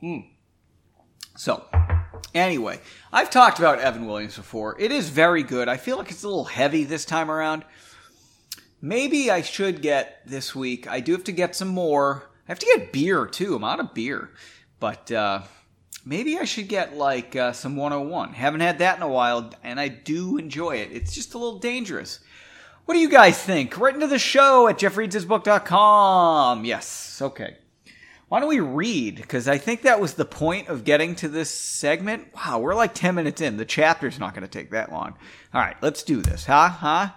Hmm. 0.00 0.18
So, 1.36 1.64
anyway, 2.34 2.80
I've 3.12 3.30
talked 3.30 3.58
about 3.58 3.80
Evan 3.80 4.06
Williams 4.06 4.36
before. 4.36 4.80
It 4.80 4.92
is 4.92 5.08
very 5.08 5.42
good. 5.42 5.68
I 5.68 5.76
feel 5.76 5.96
like 5.96 6.10
it's 6.10 6.22
a 6.22 6.28
little 6.28 6.44
heavy 6.44 6.84
this 6.84 7.04
time 7.04 7.30
around. 7.30 7.64
Maybe 8.80 9.30
I 9.30 9.42
should 9.42 9.82
get 9.82 10.20
this 10.26 10.54
week. 10.54 10.86
I 10.86 11.00
do 11.00 11.12
have 11.12 11.24
to 11.24 11.32
get 11.32 11.56
some 11.56 11.68
more. 11.68 12.30
I 12.46 12.52
have 12.52 12.58
to 12.58 12.66
get 12.66 12.92
beer 12.92 13.26
too. 13.26 13.56
I'm 13.56 13.64
out 13.64 13.80
of 13.80 13.94
beer. 13.94 14.30
But 14.78 15.10
uh, 15.10 15.42
maybe 16.04 16.38
I 16.38 16.44
should 16.44 16.68
get 16.68 16.96
like 16.96 17.34
uh, 17.34 17.52
some 17.52 17.76
101. 17.76 18.34
Haven't 18.34 18.60
had 18.60 18.78
that 18.78 18.96
in 18.96 19.02
a 19.02 19.08
while, 19.08 19.50
and 19.62 19.80
I 19.80 19.88
do 19.88 20.36
enjoy 20.36 20.76
it. 20.76 20.90
It's 20.92 21.14
just 21.14 21.34
a 21.34 21.38
little 21.38 21.58
dangerous. 21.58 22.20
What 22.84 22.94
do 22.94 23.00
you 23.00 23.08
guys 23.08 23.42
think? 23.42 23.78
Write 23.78 23.94
into 23.94 24.06
the 24.06 24.18
show 24.18 24.68
at 24.68 24.78
jeffreadshisbook.com. 24.78 26.64
Yes, 26.66 27.20
okay. 27.22 27.56
Why 28.28 28.40
don't 28.40 28.48
we 28.48 28.60
read? 28.60 29.16
Because 29.16 29.48
I 29.48 29.58
think 29.58 29.82
that 29.82 30.00
was 30.00 30.14
the 30.14 30.24
point 30.24 30.68
of 30.68 30.84
getting 30.84 31.14
to 31.16 31.28
this 31.28 31.50
segment. 31.50 32.28
Wow, 32.34 32.58
we're 32.58 32.74
like 32.74 32.94
10 32.94 33.14
minutes 33.14 33.40
in. 33.40 33.58
The 33.58 33.64
chapter's 33.64 34.18
not 34.18 34.34
going 34.34 34.46
to 34.46 34.48
take 34.48 34.70
that 34.70 34.90
long. 34.90 35.14
All 35.52 35.60
right, 35.60 35.76
let's 35.82 36.02
do 36.02 36.22
this, 36.22 36.46
huh? 36.46 36.68
Huh? 36.68 37.08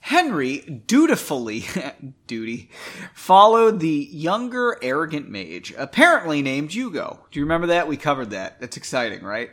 Henry 0.00 0.58
dutifully, 0.86 1.64
duty, 2.26 2.70
followed 3.14 3.80
the 3.80 4.08
younger 4.10 4.78
arrogant 4.82 5.30
mage, 5.30 5.72
apparently 5.78 6.42
named 6.42 6.74
Hugo. 6.74 7.24
Do 7.30 7.38
you 7.38 7.44
remember 7.44 7.68
that? 7.68 7.88
We 7.88 7.96
covered 7.96 8.30
that. 8.30 8.60
That's 8.60 8.76
exciting, 8.76 9.22
right? 9.22 9.50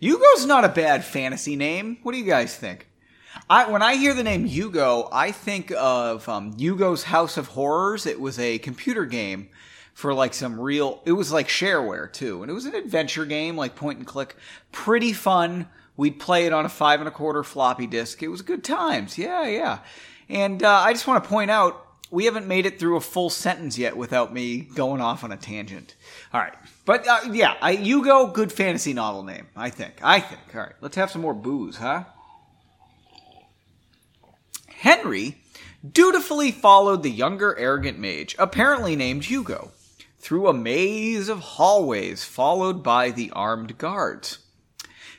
Hugo's 0.00 0.44
not 0.44 0.64
a 0.64 0.68
bad 0.68 1.04
fantasy 1.04 1.54
name. 1.56 1.98
What 2.02 2.12
do 2.12 2.18
you 2.18 2.24
guys 2.24 2.56
think? 2.56 2.88
I, 3.50 3.70
when 3.70 3.82
I 3.82 3.96
hear 3.96 4.14
the 4.14 4.22
name 4.22 4.48
Yugo, 4.48 5.08
I 5.12 5.32
think 5.32 5.72
of 5.72 6.28
um, 6.28 6.54
House 7.02 7.36
of 7.36 7.48
Horrors. 7.48 8.06
It 8.06 8.20
was 8.20 8.38
a 8.38 8.58
computer 8.58 9.04
game 9.04 9.48
for 9.94 10.14
like 10.14 10.34
some 10.34 10.60
real. 10.60 11.02
It 11.04 11.12
was 11.12 11.32
like 11.32 11.48
shareware 11.48 12.12
too, 12.12 12.42
and 12.42 12.50
it 12.50 12.54
was 12.54 12.66
an 12.66 12.74
adventure 12.74 13.26
game, 13.26 13.56
like 13.56 13.76
point 13.76 13.98
and 13.98 14.06
click. 14.06 14.36
Pretty 14.70 15.12
fun. 15.12 15.68
We'd 15.96 16.18
play 16.18 16.46
it 16.46 16.52
on 16.52 16.64
a 16.64 16.68
five 16.68 17.00
and 17.00 17.08
a 17.08 17.12
quarter 17.12 17.42
floppy 17.42 17.86
disk. 17.86 18.22
It 18.22 18.28
was 18.28 18.42
good 18.42 18.64
times. 18.64 19.18
Yeah, 19.18 19.46
yeah. 19.46 19.80
And 20.28 20.62
uh, 20.62 20.70
I 20.70 20.92
just 20.92 21.06
want 21.06 21.22
to 21.22 21.28
point 21.28 21.50
out 21.50 21.86
we 22.10 22.24
haven't 22.24 22.46
made 22.46 22.64
it 22.64 22.78
through 22.78 22.96
a 22.96 23.00
full 23.00 23.28
sentence 23.28 23.76
yet 23.76 23.96
without 23.96 24.32
me 24.32 24.60
going 24.60 25.00
off 25.00 25.24
on 25.24 25.32
a 25.32 25.36
tangent. 25.36 25.94
All 26.32 26.40
right, 26.40 26.54
but 26.86 27.06
uh, 27.06 27.20
yeah, 27.32 27.56
I, 27.60 27.72
good 28.26 28.52
fantasy 28.52 28.94
novel 28.94 29.24
name. 29.24 29.48
I 29.54 29.70
think. 29.70 29.94
I 30.02 30.20
think. 30.20 30.40
All 30.54 30.60
right, 30.62 30.74
let's 30.80 30.96
have 30.96 31.10
some 31.10 31.20
more 31.20 31.34
booze, 31.34 31.76
huh? 31.76 32.04
Henry 34.82 35.36
dutifully 35.88 36.50
followed 36.50 37.04
the 37.04 37.10
younger 37.10 37.56
arrogant 37.56 38.00
mage, 38.00 38.34
apparently 38.36 38.96
named 38.96 39.26
Hugo, 39.26 39.70
through 40.18 40.48
a 40.48 40.52
maze 40.52 41.28
of 41.28 41.38
hallways 41.38 42.24
followed 42.24 42.82
by 42.82 43.12
the 43.12 43.30
armed 43.30 43.78
guards. 43.78 44.40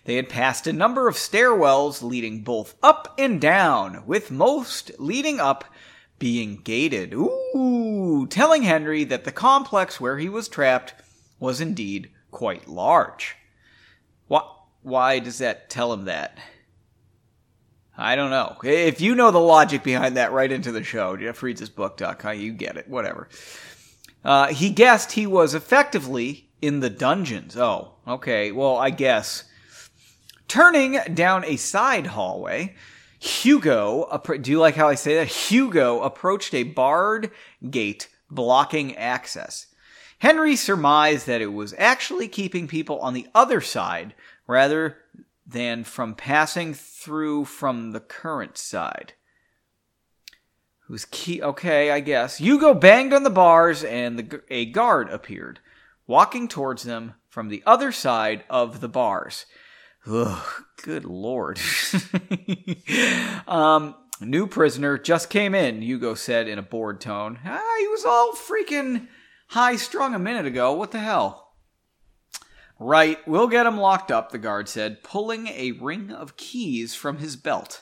They 0.04 0.18
had 0.18 0.28
passed 0.28 0.68
a 0.68 0.74
number 0.74 1.08
of 1.08 1.16
stairwells 1.16 2.04
leading 2.04 2.42
both 2.42 2.76
up 2.84 3.14
and 3.18 3.40
down, 3.40 4.06
with 4.06 4.32
most 4.32 4.92
leading 5.00 5.40
up 5.40 5.64
being 6.20 6.58
gated. 6.58 7.14
Ooh, 7.14 8.28
telling 8.30 8.64
Henry 8.64 9.06
that 9.06 9.24
the 9.24 9.32
complex 9.32 9.98
where 9.98 10.18
he 10.18 10.28
was 10.28 10.50
trapped 10.50 10.94
was 11.40 11.62
indeed 11.62 12.12
quite 12.32 12.68
large. 12.68 13.38
Why, 14.28 14.42
why 14.82 15.20
does 15.20 15.38
that 15.38 15.70
tell 15.70 15.94
him 15.94 16.04
that? 16.04 16.38
I 17.98 18.16
don't 18.16 18.32
know. 18.32 18.58
If 18.64 19.02
you 19.02 19.14
know 19.14 19.32
the 19.32 19.40
logic 19.40 19.84
behind 19.84 20.18
that, 20.18 20.32
right 20.32 20.52
into 20.52 20.72
the 20.72 20.84
show. 20.84 21.16
Jeff 21.16 21.44
reads 21.44 21.60
his 21.60 21.70
book.com. 21.70 22.40
You 22.40 22.52
get 22.52 22.78
it. 22.78 22.88
Whatever. 22.88 23.30
Uh, 24.24 24.48
he 24.48 24.70
guessed 24.70 25.12
he 25.12 25.28
was 25.28 25.54
effectively 25.54 26.50
in 26.62 26.80
the 26.80 26.90
dungeons. 26.90 27.56
Oh, 27.56 27.96
okay. 28.08 28.52
Well, 28.52 28.78
I 28.78 28.90
guess. 28.90 29.44
Turning 30.48 31.00
down 31.14 31.46
a 31.46 31.56
side 31.56 32.08
hallway, 32.08 32.76
Hugo, 33.20 34.22
do 34.42 34.52
you 34.52 34.60
like 34.60 34.76
how 34.76 34.88
I 34.88 34.96
say 34.96 35.16
that? 35.16 35.28
Hugo 35.28 36.02
approached 36.02 36.54
a 36.54 36.64
barred 36.64 37.32
gate 37.70 38.10
blocking 38.30 38.96
access. 38.96 39.68
Henry 40.20 40.56
surmised 40.56 41.28
that 41.28 41.42
it 41.42 41.54
was 41.54 41.74
actually 41.78 42.28
keeping 42.28 42.68
people 42.68 43.00
on 43.00 43.14
the 43.14 43.28
other 43.36 43.62
side 43.62 44.14
rather 44.48 44.98
than 45.46 45.84
from 45.84 46.16
passing 46.16 46.74
through 46.74 47.46
from 47.46 47.92
the 47.92 48.00
current 48.00 48.58
side. 48.58 49.14
Who's 50.88 51.06
key? 51.06 51.42
Okay, 51.42 51.92
I 51.92 52.00
guess. 52.00 52.38
Hugo 52.38 52.74
banged 52.74 53.14
on 53.14 53.24
the 53.24 53.30
bars 53.30 53.84
and 53.84 54.20
the, 54.20 54.42
a 54.50 54.66
guard 54.66 55.10
appeared, 55.10 55.60
walking 56.08 56.48
towards 56.48 56.84
them 56.84 57.14
from 57.30 57.48
the 57.48 57.64
other 57.66 57.92
side 57.92 58.44
of 58.50 58.82
the 58.82 58.90
bars. 58.90 59.46
Ugh, 60.06 60.64
good 60.84 61.06
lord. 61.06 61.60
um, 63.48 63.96
new 64.20 64.46
prisoner 64.48 64.98
just 64.98 65.30
came 65.30 65.56
in, 65.56 65.82
Hugo 65.82 66.14
said 66.14 66.48
in 66.48 66.60
a 66.60 66.64
bored 66.64 67.00
tone. 67.00 67.40
Ah, 67.46 67.76
he 67.80 67.88
was 67.88 68.04
all 68.06 68.34
freaking 68.34 69.08
high 69.48 69.78
strung 69.78 70.14
a 70.14 70.20
minute 70.20 70.46
ago. 70.46 70.74
What 70.74 70.92
the 70.92 71.00
hell? 71.00 71.43
Right, 72.80 73.26
we'll 73.28 73.48
get 73.48 73.66
him 73.66 73.78
locked 73.78 74.12
up, 74.12 74.32
the 74.32 74.38
guard 74.38 74.68
said, 74.68 75.04
pulling 75.04 75.48
a 75.48 75.72
ring 75.74 76.12
of 76.12 76.38
keys 76.38 76.96
from 76.96 77.18
his 77.18 77.36
belt. 77.36 77.82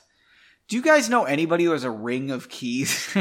Do 0.68 0.76
you 0.76 0.82
guys 0.82 1.10
know 1.10 1.26
anybody 1.26 1.66
who 1.66 1.72
has 1.72 1.84
a 1.84 1.92
ring 1.92 2.32
of 2.32 2.50
keys? 2.50 3.16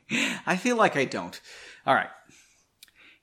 I 0.46 0.56
feel 0.56 0.76
like 0.76 0.96
I 0.96 1.04
don't. 1.04 1.40
All 1.86 1.94
right. 1.94 2.10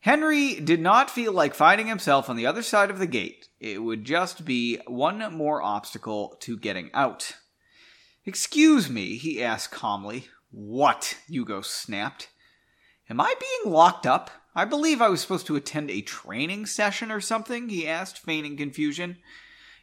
Henry 0.02 0.60
did 0.60 0.80
not 0.80 1.10
feel 1.10 1.34
like 1.34 1.56
finding 1.56 1.88
himself 1.88 2.30
on 2.30 2.36
the 2.36 2.46
other 2.46 2.62
side 2.62 2.92
of 2.92 3.00
the 3.00 3.08
gate. 3.08 3.50
It 3.60 3.82
would 3.82 4.06
just 4.06 4.46
be 4.46 4.78
one 4.86 5.34
more 5.34 5.64
obstacle 5.64 6.38
to 6.42 6.58
getting 6.58 6.92
out. 6.94 7.34
Excuse 8.24 8.90
me, 8.90 9.18
he 9.18 9.44
asked 9.44 9.72
calmly. 9.72 10.28
What? 10.52 11.18
Hugo 11.28 11.62
snapped. 11.62 12.30
Am 13.10 13.20
I 13.20 13.34
being 13.40 13.74
locked 13.74 14.06
up? 14.06 14.30
I 14.56 14.64
believe 14.64 15.02
I 15.02 15.10
was 15.10 15.20
supposed 15.20 15.48
to 15.48 15.58
attend 15.58 15.92
a 15.92 16.02
training 16.02 16.66
session 16.66 17.12
or 17.12 17.20
something, 17.20 17.68
he 17.68 17.88
asked, 17.88 18.20
feigning 18.20 18.56
confusion. 18.56 19.18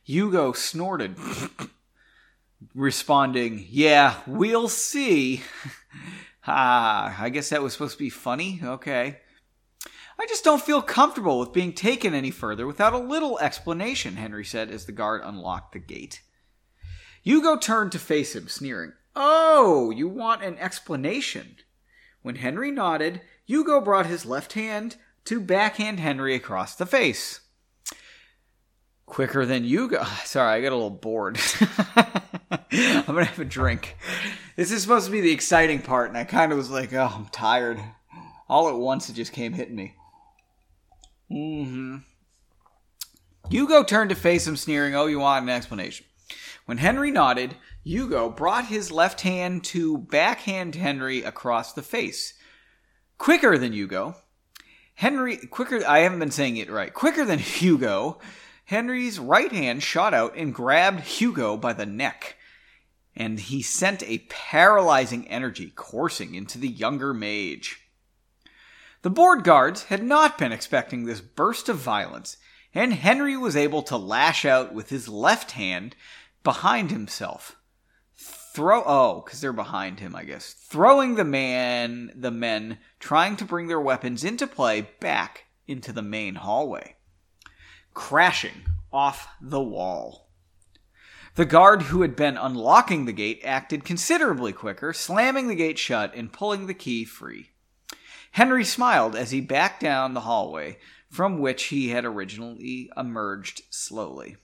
Hugo 0.03 0.53
snorted, 0.53 1.17
responding, 2.75 3.67
Yeah, 3.69 4.17
we'll 4.27 4.69
see. 4.69 5.43
ah, 6.47 7.15
I 7.21 7.29
guess 7.29 7.51
that 7.51 7.63
was 7.63 7.75
supposed 7.75 7.99
to 7.99 8.05
be 8.05 8.11
funny? 8.11 8.61
Okay. 8.65 9.19
I 10.19 10.27
just 10.27 10.45
don't 10.45 10.63
feel 10.63 10.83
comfortable 10.83 11.39
with 11.39 11.53
being 11.53 11.73
taken 11.73 12.15
any 12.15 12.31
further 12.31 12.67
without 12.67 12.93
a 12.93 12.99
little 12.99 13.39
explanation, 13.41 14.17
Henry 14.17 14.45
said 14.45 14.71
as 14.71 14.87
the 14.87 14.93
guard 14.93 15.21
unlocked 15.25 15.73
the 15.73 15.81
gate. 15.81 16.23
Hugo 17.23 17.57
turned 17.57 17.93
to 17.93 17.99
face 17.99 18.35
him, 18.35 18.49
sneering. 18.49 18.93
Oh, 19.15 19.91
you 19.91 20.09
want 20.09 20.43
an 20.43 20.57
explanation? 20.59 21.57
When 22.23 22.37
Henry 22.37 22.71
nodded, 22.71 23.21
Hugo 23.45 23.81
brought 23.81 24.07
his 24.07 24.25
left 24.25 24.53
hand 24.55 24.97
to 25.25 25.41
backhand 25.41 26.01
Henry 26.01 26.35
across 26.35 26.75
the 26.75 26.87
face. 26.87 27.41
Quicker 29.07 29.45
than 29.45 29.65
Hugo. 29.65 30.05
Sorry, 30.25 30.59
I 30.59 30.61
got 30.63 30.73
a 30.73 30.77
little 30.77 30.91
bored. 30.91 31.39
I'm 32.71 33.05
gonna 33.07 33.25
have 33.25 33.39
a 33.39 33.45
drink. 33.45 33.97
This 34.57 34.71
is 34.71 34.83
supposed 34.83 35.07
to 35.07 35.13
be 35.13 35.21
the 35.21 35.33
exciting 35.33 35.83
part, 35.83 36.09
and 36.09 36.17
I 36.17 36.25
kind 36.25 36.53
of 36.53 36.59
was 36.59 36.71
like, 36.71 36.93
oh, 36.93 37.13
I'm 37.15 37.27
tired. 37.27 37.81
All 38.49 38.69
at 38.69 38.77
once, 38.77 39.09
it 39.09 39.15
just 39.15 39.33
came 39.33 39.55
hitting 39.55 39.77
me. 39.77 39.95
Mm-hmm. 41.31 41.97
Hugo 43.51 43.83
turned 43.83 44.11
to 44.11 44.17
face 44.17 44.47
him, 44.47 44.57
sneering, 44.57 44.95
Oh, 44.95 45.07
you 45.07 45.19
want 45.19 45.45
an 45.45 45.49
explanation? 45.49 46.07
When 46.67 46.79
Henry 46.79 47.11
nodded, 47.11 47.57
Hugo 47.85 48.31
brought 48.31 48.67
his 48.67 48.93
left 48.93 49.23
hand 49.23 49.65
to 49.65 49.99
backhand 49.99 50.75
Henry 50.75 51.23
across 51.23 51.73
the 51.73 51.83
face. 51.83 52.35
Quicker 53.23 53.57
than 53.57 53.73
Hugo, 53.73 54.17
Henry, 54.95 55.37
quicker, 55.37 55.87
I 55.87 56.01
haven't 56.01 56.19
been 56.19 56.33
saying 56.33 56.57
it 56.57 56.69
right. 56.69 56.93
Quicker 56.93 57.25
than 57.25 57.39
Hugo, 57.39 58.19
Henry's 58.65 59.21
right 59.21 59.53
hand 59.53 59.85
shot 59.85 60.13
out 60.13 60.35
and 60.37 60.53
grabbed 60.53 61.03
Hugo 61.03 61.57
by 61.57 61.73
the 61.73 61.87
neck. 61.87 62.35
And 63.15 63.39
he 63.39 63.63
sent 63.63 64.03
a 64.03 64.27
paralyzing 64.29 65.29
energy 65.29 65.71
coursing 65.77 66.35
into 66.35 66.59
the 66.59 66.67
younger 66.67 67.15
mage. 67.15 67.89
The 69.03 69.11
board 69.11 69.45
guards 69.45 69.85
had 69.85 70.03
not 70.03 70.37
been 70.37 70.51
expecting 70.51 71.05
this 71.05 71.21
burst 71.21 71.69
of 71.69 71.77
violence, 71.77 72.39
and 72.75 72.93
Henry 72.93 73.37
was 73.37 73.55
able 73.55 73.85
to 73.85 73.97
lash 73.97 74.45
out 74.45 74.75
with 74.75 74.91
his 74.91 75.09
left 75.09 75.53
hand 75.53 75.95
behind 76.43 76.91
himself. 76.91 77.55
Throw 78.53 78.83
oh, 78.85 79.23
because 79.25 79.41
they're 79.41 79.53
behind 79.53 80.01
him, 80.01 80.15
I 80.15 80.25
guess. 80.25 80.53
Throwing 80.53 81.15
the 81.15 81.25
man 81.25 82.13
the 82.15 82.31
men 82.31 82.79
trying 83.01 83.37
to 83.37 83.47
bring 83.47 83.67
their 83.67 83.81
weapons 83.81 84.25
into 84.25 84.47
play 84.47 84.89
back 85.01 85.45
into 85.67 85.91
the 85.91 86.03
main 86.03 86.35
hallway. 86.35 86.97
Crashing 87.95 88.67
off 88.93 89.29
the 89.41 89.63
wall. 89.63 90.29
The 91.35 91.47
guard 91.47 91.83
who 91.83 92.03
had 92.03 92.15
been 92.15 92.37
unlocking 92.37 93.07
the 93.07 93.13
gate 93.13 93.41
acted 93.43 93.87
considerably 93.87 94.53
quicker, 94.53 94.93
slamming 94.93 95.49
the 95.49 95.55
gate 95.55 95.79
shut 95.79 96.15
and 96.15 96.31
pulling 96.31 96.67
the 96.67 96.75
key 96.75 97.07
free. 97.07 97.53
Henry 98.33 98.67
smiled 98.67 99.17
as 99.17 99.31
he 99.31 99.41
backed 99.41 99.81
down 99.81 100.13
the 100.13 100.21
hallway 100.21 100.77
from 101.09 101.39
which 101.39 101.65
he 101.65 101.89
had 101.89 102.05
originally 102.05 102.91
emerged 102.99 103.63
slowly. 103.71 104.37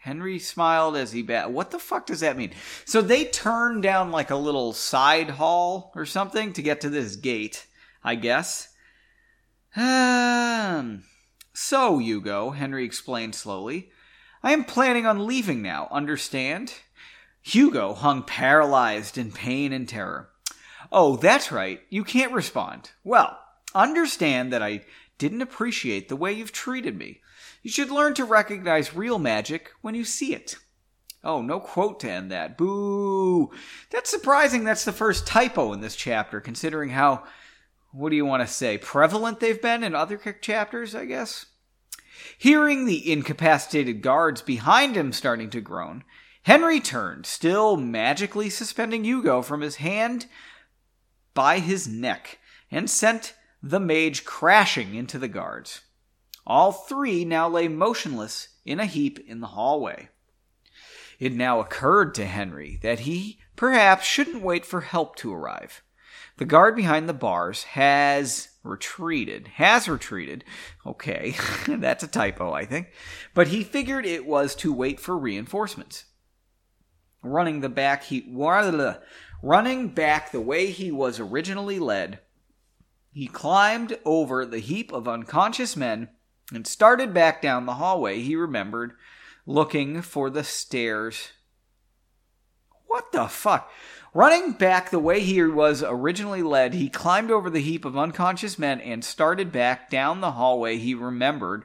Henry 0.00 0.38
smiled 0.38 0.96
as 0.96 1.12
he 1.12 1.22
bat. 1.22 1.52
What 1.52 1.70
the 1.70 1.78
fuck 1.78 2.06
does 2.06 2.20
that 2.20 2.36
mean? 2.36 2.52
So 2.86 3.02
they 3.02 3.26
turned 3.26 3.82
down 3.82 4.10
like 4.10 4.30
a 4.30 4.36
little 4.36 4.72
side 4.72 5.30
hall 5.30 5.92
or 5.94 6.06
something 6.06 6.54
to 6.54 6.62
get 6.62 6.80
to 6.80 6.88
this 6.88 7.16
gate, 7.16 7.66
I 8.02 8.14
guess. 8.14 8.74
Um, 9.76 11.04
so, 11.52 11.98
Hugo, 11.98 12.50
Henry 12.50 12.84
explained 12.84 13.34
slowly, 13.34 13.90
I 14.42 14.52
am 14.52 14.64
planning 14.64 15.04
on 15.04 15.26
leaving 15.26 15.60
now, 15.60 15.86
understand? 15.90 16.72
Hugo 17.42 17.92
hung 17.92 18.22
paralyzed 18.22 19.18
in 19.18 19.30
pain 19.30 19.70
and 19.72 19.86
terror. 19.86 20.30
Oh, 20.90 21.16
that's 21.16 21.52
right. 21.52 21.82
You 21.90 22.04
can't 22.04 22.32
respond. 22.32 22.90
Well, 23.04 23.38
understand 23.74 24.50
that 24.52 24.62
I 24.62 24.86
didn't 25.18 25.42
appreciate 25.42 26.08
the 26.08 26.16
way 26.16 26.32
you've 26.32 26.52
treated 26.52 26.96
me. 26.96 27.20
You 27.62 27.70
should 27.70 27.90
learn 27.90 28.14
to 28.14 28.24
recognize 28.24 28.94
real 28.94 29.18
magic 29.18 29.70
when 29.82 29.94
you 29.94 30.04
see 30.04 30.34
it. 30.34 30.56
Oh, 31.22 31.42
no 31.42 31.60
quote 31.60 32.00
to 32.00 32.10
end 32.10 32.30
that. 32.30 32.56
Boo! 32.56 33.50
That's 33.90 34.08
surprising 34.08 34.64
that's 34.64 34.86
the 34.86 34.92
first 34.92 35.26
typo 35.26 35.72
in 35.74 35.80
this 35.80 35.96
chapter, 35.96 36.40
considering 36.40 36.90
how, 36.90 37.24
what 37.92 38.08
do 38.10 38.16
you 38.16 38.24
want 38.24 38.42
to 38.42 38.52
say, 38.52 38.78
prevalent 38.78 39.40
they've 39.40 39.60
been 39.60 39.84
in 39.84 39.94
other 39.94 40.16
chapters, 40.16 40.94
I 40.94 41.04
guess? 41.04 41.46
Hearing 42.38 42.86
the 42.86 43.12
incapacitated 43.12 44.00
guards 44.00 44.40
behind 44.40 44.96
him 44.96 45.12
starting 45.12 45.50
to 45.50 45.60
groan, 45.60 46.04
Henry 46.42 46.80
turned, 46.80 47.26
still 47.26 47.76
magically 47.76 48.48
suspending 48.48 49.04
Hugo 49.04 49.42
from 49.42 49.60
his 49.60 49.76
hand 49.76 50.26
by 51.34 51.58
his 51.58 51.86
neck, 51.86 52.38
and 52.70 52.88
sent 52.88 53.34
the 53.62 53.80
mage 53.80 54.24
crashing 54.24 54.94
into 54.94 55.18
the 55.18 55.28
guards. 55.28 55.82
All 56.50 56.72
three 56.72 57.24
now 57.24 57.48
lay 57.48 57.68
motionless 57.68 58.48
in 58.64 58.80
a 58.80 58.84
heap 58.84 59.20
in 59.24 59.38
the 59.38 59.46
hallway. 59.46 60.08
It 61.20 61.32
now 61.32 61.60
occurred 61.60 62.12
to 62.16 62.26
Henry 62.26 62.80
that 62.82 63.00
he 63.00 63.38
perhaps 63.54 64.04
shouldn't 64.04 64.42
wait 64.42 64.66
for 64.66 64.80
help 64.80 65.14
to 65.18 65.32
arrive. 65.32 65.80
The 66.38 66.44
guard 66.44 66.74
behind 66.74 67.08
the 67.08 67.14
bars 67.14 67.62
has 67.62 68.48
retreated. 68.64 69.46
Has 69.46 69.88
retreated. 69.88 70.44
Okay, 70.84 71.36
that's 71.68 72.02
a 72.02 72.08
typo, 72.08 72.52
I 72.52 72.64
think. 72.64 72.88
But 73.32 73.46
he 73.46 73.62
figured 73.62 74.04
it 74.04 74.26
was 74.26 74.56
to 74.56 74.72
wait 74.72 74.98
for 74.98 75.16
reinforcements. 75.16 76.06
Running 77.22 77.60
the 77.60 77.68
back 77.68 78.02
he 78.02 78.24
running 79.40 79.88
back 79.90 80.32
the 80.32 80.40
way 80.40 80.72
he 80.72 80.90
was 80.90 81.20
originally 81.20 81.78
led, 81.78 82.18
he 83.12 83.28
climbed 83.28 83.96
over 84.04 84.44
the 84.44 84.58
heap 84.58 84.92
of 84.92 85.06
unconscious 85.06 85.76
men 85.76 86.08
and 86.52 86.66
started 86.66 87.14
back 87.14 87.40
down 87.40 87.66
the 87.66 87.74
hallway 87.74 88.20
he 88.20 88.36
remembered, 88.36 88.92
looking 89.46 90.02
for 90.02 90.30
the 90.30 90.44
stairs. 90.44 91.32
What 92.86 93.12
the 93.12 93.28
fuck? 93.28 93.70
Running 94.12 94.52
back 94.52 94.90
the 94.90 94.98
way 94.98 95.20
he 95.20 95.40
was 95.44 95.84
originally 95.86 96.42
led, 96.42 96.74
he 96.74 96.88
climbed 96.88 97.30
over 97.30 97.48
the 97.48 97.60
heap 97.60 97.84
of 97.84 97.96
unconscious 97.96 98.58
men 98.58 98.80
and 98.80 99.04
started 99.04 99.52
back 99.52 99.88
down 99.88 100.20
the 100.20 100.32
hallway 100.32 100.78
he 100.78 100.94
remembered, 100.94 101.64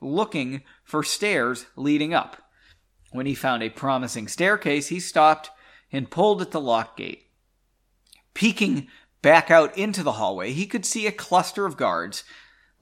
looking 0.00 0.62
for 0.82 1.04
stairs 1.04 1.66
leading 1.76 2.12
up. 2.12 2.42
When 3.12 3.26
he 3.26 3.34
found 3.36 3.62
a 3.62 3.70
promising 3.70 4.26
staircase, 4.26 4.88
he 4.88 4.98
stopped 4.98 5.50
and 5.92 6.10
pulled 6.10 6.42
at 6.42 6.50
the 6.50 6.60
lock 6.60 6.96
gate. 6.96 7.28
Peeking 8.34 8.88
back 9.22 9.52
out 9.52 9.78
into 9.78 10.02
the 10.02 10.12
hallway, 10.12 10.50
he 10.50 10.66
could 10.66 10.84
see 10.84 11.06
a 11.06 11.12
cluster 11.12 11.64
of 11.64 11.76
guards 11.76 12.24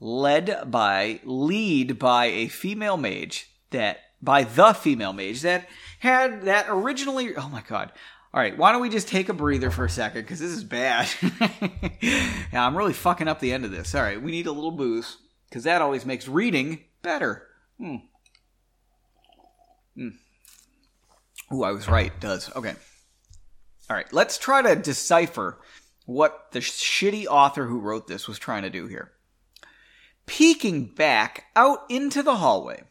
led 0.03 0.69
by 0.69 1.19
lead 1.23 1.97
by 1.97 2.25
a 2.25 2.47
female 2.47 2.97
mage 2.97 3.49
that 3.71 3.99
by 4.21 4.43
the 4.43 4.73
female 4.73 5.13
mage 5.13 5.41
that 5.41 5.67
had 5.99 6.43
that 6.43 6.65
originally 6.69 7.35
oh 7.35 7.49
my 7.49 7.61
god 7.67 7.91
all 8.33 8.41
right, 8.41 8.57
why 8.57 8.71
don't 8.71 8.81
we 8.81 8.89
just 8.89 9.07
take 9.07 9.29
a 9.29 9.33
breather 9.33 9.69
for 9.69 9.85
a 9.85 9.89
second 9.89 10.21
because 10.21 10.39
this 10.39 10.49
is 10.49 10.63
bad. 10.63 11.07
yeah, 12.01 12.65
I'm 12.65 12.75
really 12.75 12.93
fucking 12.93 13.27
up 13.27 13.39
the 13.39 13.53
end 13.53 13.63
of 13.63 13.69
this. 13.69 13.93
All 13.93 14.01
right, 14.01 14.19
we 14.19 14.31
need 14.31 14.47
a 14.47 14.51
little 14.51 14.71
booze 14.71 15.17
because 15.47 15.65
that 15.65 15.83
always 15.83 16.03
makes 16.03 16.27
reading 16.27 16.83
better. 17.03 17.45
Hmm. 17.77 17.97
Hmm. 19.95 20.09
Ooh, 21.53 21.63
I 21.63 21.71
was 21.73 21.87
right. 21.87 22.19
Does 22.19 22.51
okay. 22.55 22.73
All 23.87 23.95
right, 23.95 24.11
let's 24.11 24.39
try 24.39 24.63
to 24.63 24.75
decipher 24.75 25.59
what 26.07 26.47
the 26.53 26.59
shitty 26.59 27.27
author 27.27 27.67
who 27.67 27.79
wrote 27.79 28.07
this 28.07 28.27
was 28.27 28.39
trying 28.39 28.63
to 28.63 28.71
do 28.71 28.87
here. 28.87 29.11
Peeking 30.25 30.85
back 30.85 31.45
out 31.55 31.85
into 31.89 32.23
the 32.23 32.37
hallway, 32.37 32.83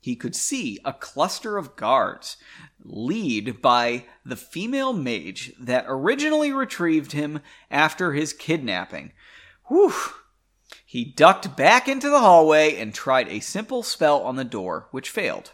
he 0.00 0.14
could 0.16 0.36
see 0.36 0.78
a 0.84 0.92
cluster 0.92 1.56
of 1.56 1.76
guards, 1.76 2.36
lead 2.82 3.62
by 3.62 4.04
the 4.24 4.36
female 4.36 4.92
mage 4.92 5.52
that 5.58 5.86
originally 5.88 6.52
retrieved 6.52 7.12
him 7.12 7.40
after 7.70 8.12
his 8.12 8.34
kidnapping. 8.34 9.12
Whew! 9.68 9.94
He 10.84 11.04
ducked 11.04 11.56
back 11.56 11.88
into 11.88 12.10
the 12.10 12.20
hallway 12.20 12.76
and 12.76 12.92
tried 12.92 13.28
a 13.28 13.40
simple 13.40 13.82
spell 13.82 14.20
on 14.22 14.36
the 14.36 14.44
door, 14.44 14.88
which 14.90 15.10
failed. 15.10 15.52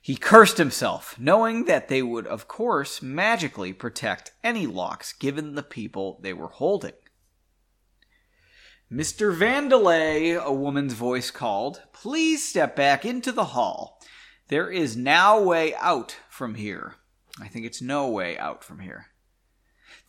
He 0.00 0.16
cursed 0.16 0.56
himself, 0.56 1.18
knowing 1.18 1.66
that 1.66 1.88
they 1.88 2.02
would, 2.02 2.26
of 2.26 2.48
course, 2.48 3.02
magically 3.02 3.74
protect 3.74 4.32
any 4.42 4.66
locks 4.66 5.12
given 5.12 5.54
the 5.54 5.62
people 5.62 6.18
they 6.22 6.32
were 6.32 6.48
holding. 6.48 6.94
Mr. 8.90 9.36
Vandelay, 9.36 10.42
a 10.42 10.52
woman's 10.52 10.94
voice 10.94 11.30
called, 11.30 11.82
please 11.92 12.48
step 12.48 12.74
back 12.74 13.04
into 13.04 13.30
the 13.30 13.44
hall. 13.44 14.00
There 14.48 14.70
is 14.70 14.96
now 14.96 15.40
way 15.40 15.74
out 15.74 16.16
from 16.30 16.54
here. 16.54 16.94
I 17.38 17.48
think 17.48 17.66
it's 17.66 17.82
no 17.82 18.08
way 18.08 18.38
out 18.38 18.64
from 18.64 18.78
here. 18.78 19.08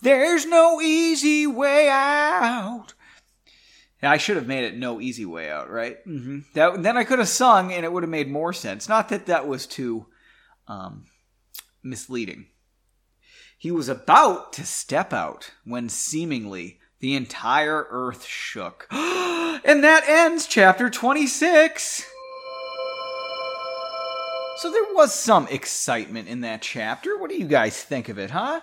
There's 0.00 0.46
no 0.46 0.80
easy 0.80 1.46
way 1.46 1.90
out. 1.90 2.94
I 4.02 4.16
should 4.16 4.36
have 4.36 4.46
made 4.46 4.64
it 4.64 4.78
no 4.78 4.98
easy 4.98 5.26
way 5.26 5.50
out, 5.50 5.68
right? 5.70 5.98
Mm-hmm. 6.06 6.38
That, 6.54 6.82
then 6.82 6.96
I 6.96 7.04
could 7.04 7.18
have 7.18 7.28
sung 7.28 7.70
and 7.70 7.84
it 7.84 7.92
would 7.92 8.02
have 8.02 8.10
made 8.10 8.30
more 8.30 8.54
sense. 8.54 8.88
Not 8.88 9.10
that 9.10 9.26
that 9.26 9.46
was 9.46 9.66
too 9.66 10.06
um, 10.68 11.04
misleading. 11.82 12.46
He 13.58 13.70
was 13.70 13.90
about 13.90 14.54
to 14.54 14.64
step 14.64 15.12
out 15.12 15.50
when 15.64 15.90
seemingly 15.90 16.79
the 17.00 17.16
entire 17.16 17.86
earth 17.90 18.24
shook. 18.24 18.86
and 18.90 19.82
that 19.82 20.04
ends 20.06 20.46
chapter 20.46 20.88
26. 20.88 22.06
So 24.58 24.70
there 24.70 24.94
was 24.94 25.14
some 25.14 25.48
excitement 25.48 26.28
in 26.28 26.42
that 26.42 26.60
chapter. 26.60 27.16
What 27.16 27.30
do 27.30 27.36
you 27.36 27.46
guys 27.46 27.82
think 27.82 28.10
of 28.10 28.18
it, 28.18 28.30
huh? 28.30 28.60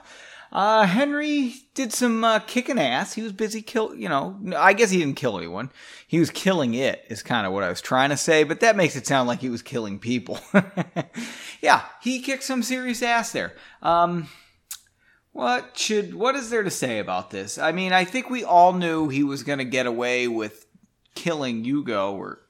Uh, 0.51 0.85
Henry 0.85 1.55
did 1.73 1.91
some 1.91 2.23
uh, 2.23 2.39
kicking 2.39 2.79
ass. 2.79 3.13
He 3.13 3.21
was 3.21 3.33
busy 3.33 3.61
kill, 3.61 3.95
you 3.95 4.07
know. 4.07 4.39
I 4.55 4.73
guess 4.73 4.91
he 4.91 4.99
didn't 4.99 5.15
kill 5.15 5.37
anyone. 5.37 5.71
He 6.07 6.19
was 6.19 6.29
killing 6.29 6.73
it. 6.73 7.03
Is 7.09 7.21
kind 7.21 7.45
of 7.45 7.51
what 7.51 7.63
I 7.63 7.69
was 7.69 7.81
trying 7.81 8.11
to 8.11 8.17
say, 8.17 8.43
but 8.43 8.61
that 8.61 8.77
makes 8.77 8.95
it 8.95 9.07
sound 9.07 9.27
like 9.27 9.41
he 9.41 9.49
was 9.49 9.61
killing 9.61 9.99
people. 9.99 10.39
yeah, 11.61 11.83
he 12.01 12.21
kicked 12.21 12.43
some 12.43 12.63
serious 12.63 13.01
ass 13.01 13.31
there. 13.31 13.53
Um, 13.81 14.29
what 15.37 15.77
should 15.77 16.15
what 16.15 16.35
is 16.35 16.49
there 16.49 16.63
to 16.63 16.71
say 16.71 16.97
about 16.97 17.29
this? 17.29 17.59
I 17.59 17.71
mean, 17.71 17.93
I 17.93 18.05
think 18.05 18.27
we 18.27 18.43
all 18.43 18.73
knew 18.73 19.07
he 19.07 19.23
was 19.23 19.43
going 19.43 19.59
to 19.59 19.65
get 19.65 19.85
away 19.85 20.27
with 20.27 20.65
killing 21.13 21.63
Hugo 21.63 22.15
or 22.15 22.41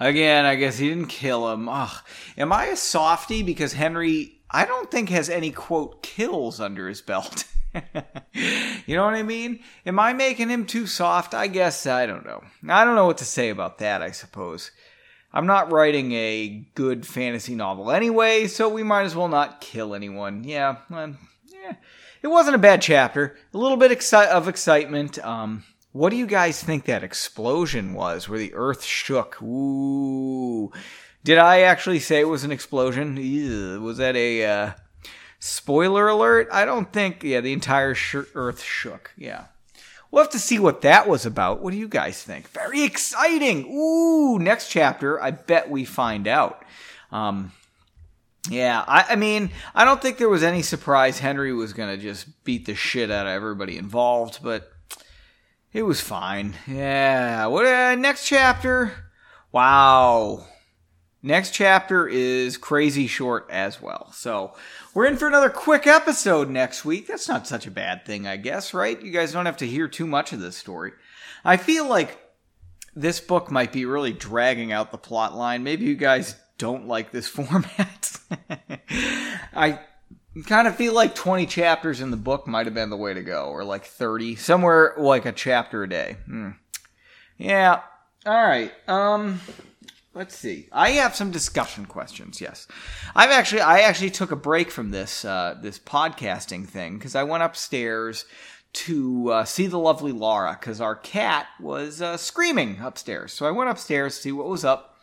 again, 0.00 0.44
I 0.44 0.56
guess 0.56 0.78
he 0.78 0.88
didn't 0.88 1.06
kill 1.06 1.52
him. 1.52 1.68
Ugh. 1.68 1.96
Am 2.36 2.52
I 2.52 2.66
a 2.66 2.76
softy 2.76 3.44
because 3.44 3.74
Henry 3.74 4.40
I 4.50 4.64
don't 4.64 4.90
think 4.90 5.08
has 5.10 5.30
any 5.30 5.52
quote 5.52 6.02
kills 6.02 6.60
under 6.60 6.88
his 6.88 7.00
belt. 7.00 7.44
you 8.34 8.96
know 8.96 9.04
what 9.04 9.14
I 9.14 9.22
mean? 9.22 9.60
Am 9.86 10.00
I 10.00 10.12
making 10.12 10.48
him 10.48 10.66
too 10.66 10.88
soft? 10.88 11.32
I 11.32 11.46
guess 11.46 11.86
I 11.86 12.06
don't 12.06 12.26
know. 12.26 12.42
I 12.68 12.84
don't 12.84 12.96
know 12.96 13.06
what 13.06 13.18
to 13.18 13.24
say 13.24 13.50
about 13.50 13.78
that, 13.78 14.02
I 14.02 14.10
suppose. 14.10 14.72
I'm 15.32 15.46
not 15.46 15.72
writing 15.72 16.12
a 16.12 16.66
good 16.74 17.06
fantasy 17.06 17.54
novel 17.54 17.90
anyway, 17.90 18.46
so 18.46 18.68
we 18.68 18.82
might 18.82 19.02
as 19.04 19.14
well 19.14 19.28
not 19.28 19.60
kill 19.60 19.94
anyone. 19.94 20.44
Yeah, 20.44 20.78
well, 20.90 21.14
yeah 21.46 21.74
it 22.22 22.28
wasn't 22.28 22.56
a 22.56 22.58
bad 22.58 22.82
chapter. 22.82 23.36
A 23.54 23.58
little 23.58 23.76
bit 23.76 23.90
exci- 23.90 24.26
of 24.26 24.48
excitement. 24.48 25.18
Um, 25.24 25.64
what 25.92 26.10
do 26.10 26.16
you 26.16 26.26
guys 26.26 26.62
think 26.62 26.84
that 26.84 27.02
explosion 27.02 27.94
was 27.94 28.28
where 28.28 28.38
the 28.38 28.54
earth 28.54 28.84
shook? 28.84 29.40
Ooh. 29.42 30.70
Did 31.24 31.38
I 31.38 31.60
actually 31.60 31.98
say 32.00 32.20
it 32.20 32.28
was 32.28 32.44
an 32.44 32.52
explosion? 32.52 33.16
Ew. 33.16 33.80
Was 33.82 33.98
that 33.98 34.16
a 34.16 34.44
uh, 34.44 34.72
spoiler 35.38 36.08
alert? 36.08 36.48
I 36.52 36.64
don't 36.64 36.92
think. 36.92 37.22
Yeah, 37.22 37.40
the 37.40 37.52
entire 37.52 37.94
sh- 37.94 38.16
earth 38.34 38.62
shook. 38.62 39.12
Yeah. 39.16 39.46
We'll 40.10 40.24
have 40.24 40.32
to 40.32 40.38
see 40.38 40.58
what 40.58 40.80
that 40.82 41.08
was 41.08 41.24
about. 41.24 41.62
What 41.62 41.70
do 41.70 41.76
you 41.76 41.88
guys 41.88 42.22
think? 42.22 42.48
Very 42.48 42.82
exciting. 42.82 43.66
Ooh, 43.72 44.38
next 44.38 44.68
chapter. 44.68 45.22
I 45.22 45.30
bet 45.30 45.70
we 45.70 45.84
find 45.84 46.26
out. 46.26 46.64
Um, 47.12 47.52
yeah, 48.48 48.84
I, 48.86 49.04
I, 49.10 49.16
mean, 49.16 49.50
I 49.74 49.84
don't 49.84 50.02
think 50.02 50.18
there 50.18 50.28
was 50.28 50.42
any 50.42 50.62
surprise 50.62 51.18
Henry 51.18 51.52
was 51.52 51.72
going 51.72 51.94
to 51.94 52.02
just 52.02 52.42
beat 52.44 52.66
the 52.66 52.74
shit 52.74 53.10
out 53.10 53.26
of 53.26 53.32
everybody 53.32 53.76
involved, 53.76 54.40
but 54.42 54.72
it 55.72 55.82
was 55.82 56.00
fine. 56.00 56.54
Yeah. 56.66 57.46
What 57.46 57.66
uh, 57.66 57.94
next 57.94 58.26
chapter? 58.26 58.92
Wow. 59.52 60.46
Next 61.22 61.52
chapter 61.52 62.08
is 62.08 62.56
crazy 62.56 63.06
short 63.06 63.46
as 63.50 63.82
well. 63.82 64.10
So 64.12 64.54
we're 64.94 65.06
in 65.06 65.18
for 65.18 65.28
another 65.28 65.50
quick 65.50 65.86
episode 65.86 66.48
next 66.48 66.84
week. 66.84 67.06
That's 67.06 67.28
not 67.28 67.46
such 67.46 67.66
a 67.66 67.70
bad 67.70 68.06
thing, 68.06 68.26
I 68.26 68.36
guess, 68.38 68.72
right? 68.72 69.00
You 69.00 69.10
guys 69.10 69.32
don't 69.32 69.46
have 69.46 69.58
to 69.58 69.66
hear 69.66 69.86
too 69.86 70.06
much 70.06 70.32
of 70.32 70.40
this 70.40 70.56
story. 70.56 70.92
I 71.44 71.58
feel 71.58 71.86
like 71.86 72.18
this 72.94 73.20
book 73.20 73.50
might 73.50 73.70
be 73.70 73.84
really 73.84 74.12
dragging 74.12 74.72
out 74.72 74.90
the 74.92 74.98
plot 74.98 75.36
line. 75.36 75.62
Maybe 75.62 75.84
you 75.84 75.94
guys 75.94 76.36
don't 76.56 76.88
like 76.88 77.10
this 77.10 77.28
format. 77.28 78.18
I 79.54 79.80
kind 80.46 80.68
of 80.68 80.76
feel 80.76 80.94
like 80.94 81.14
20 81.14 81.44
chapters 81.46 82.00
in 82.00 82.10
the 82.10 82.16
book 82.16 82.46
might 82.46 82.66
have 82.66 82.74
been 82.74 82.90
the 82.90 82.96
way 82.96 83.12
to 83.12 83.22
go, 83.22 83.46
or 83.46 83.62
like 83.62 83.84
30, 83.84 84.36
somewhere 84.36 84.94
like 84.96 85.26
a 85.26 85.32
chapter 85.32 85.82
a 85.82 85.88
day. 85.88 86.16
Hmm. 86.24 86.50
Yeah. 87.36 87.80
All 88.26 88.42
right. 88.42 88.72
Um, 88.86 89.40
let's 90.14 90.36
see. 90.36 90.68
I 90.72 90.90
have 90.90 91.14
some 91.14 91.30
discussion 91.30 91.86
questions. 91.86 92.40
Yes, 92.40 92.66
I've 93.14 93.30
actually 93.30 93.62
I 93.62 93.80
actually 93.80 94.10
took 94.10 94.32
a 94.32 94.36
break 94.36 94.70
from 94.70 94.90
this 94.90 95.24
uh, 95.24 95.56
this 95.60 95.78
podcasting 95.78 96.66
thing 96.66 96.98
because 96.98 97.14
I 97.14 97.22
went 97.24 97.42
upstairs 97.42 98.24
to 98.72 99.30
uh, 99.32 99.44
see 99.44 99.66
the 99.66 99.78
lovely 99.78 100.12
Laura 100.12 100.56
because 100.58 100.80
our 100.80 100.94
cat 100.94 101.46
was 101.58 102.00
uh, 102.00 102.16
screaming 102.16 102.78
upstairs. 102.80 103.32
So 103.32 103.46
I 103.46 103.50
went 103.50 103.70
upstairs 103.70 104.16
to 104.16 104.22
see 104.22 104.32
what 104.32 104.46
was 104.46 104.64
up 104.64 104.96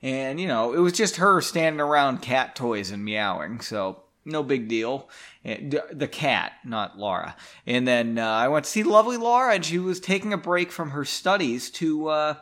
And, 0.00 0.40
you 0.40 0.46
know, 0.46 0.72
it 0.74 0.78
was 0.78 0.92
just 0.92 1.16
her 1.16 1.40
standing 1.40 1.80
around 1.80 2.22
cat 2.22 2.54
toys 2.54 2.90
and 2.90 3.04
meowing. 3.04 3.60
So, 3.60 4.02
no 4.24 4.42
big 4.42 4.68
deal. 4.68 5.08
The 5.42 6.08
cat, 6.10 6.52
not 6.64 6.98
Laura. 6.98 7.34
And 7.66 7.88
then 7.88 8.18
uh, 8.18 8.26
I 8.26 8.48
went 8.48 8.66
to 8.66 8.70
see 8.70 8.82
lovely 8.82 9.16
Laura, 9.16 9.54
and 9.54 9.64
she 9.64 9.78
was 9.78 10.00
taking 10.00 10.32
a 10.32 10.38
break 10.38 10.70
from 10.70 10.90
her 10.90 11.04
studies 11.04 11.70
to 11.72 12.08
uh, 12.08 12.34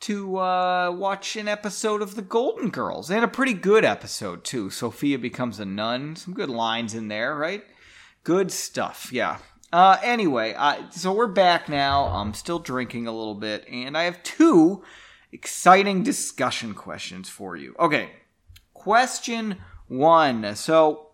to 0.00 0.38
uh, 0.38 0.90
watch 0.90 1.36
an 1.36 1.46
episode 1.46 2.02
of 2.02 2.14
The 2.14 2.22
Golden 2.22 2.70
Girls, 2.70 3.10
and 3.10 3.24
a 3.24 3.28
pretty 3.28 3.54
good 3.54 3.84
episode 3.84 4.44
too. 4.44 4.70
Sophia 4.70 5.18
becomes 5.18 5.60
a 5.60 5.64
nun. 5.64 6.16
Some 6.16 6.34
good 6.34 6.48
lines 6.48 6.94
in 6.94 7.08
there, 7.08 7.36
right? 7.36 7.62
Good 8.24 8.50
stuff. 8.50 9.10
Yeah. 9.12 9.38
Uh, 9.72 9.98
anyway, 10.02 10.56
so 10.90 11.12
we're 11.12 11.28
back 11.28 11.68
now. 11.68 12.06
I'm 12.06 12.34
still 12.34 12.58
drinking 12.58 13.06
a 13.06 13.12
little 13.12 13.36
bit, 13.36 13.66
and 13.70 13.96
I 13.96 14.04
have 14.04 14.22
two 14.22 14.82
exciting 15.32 16.02
discussion 16.02 16.74
questions 16.74 17.28
for 17.28 17.54
you. 17.54 17.76
Okay, 17.78 18.10
question 18.74 19.58
one. 19.86 20.56
So 20.56 21.09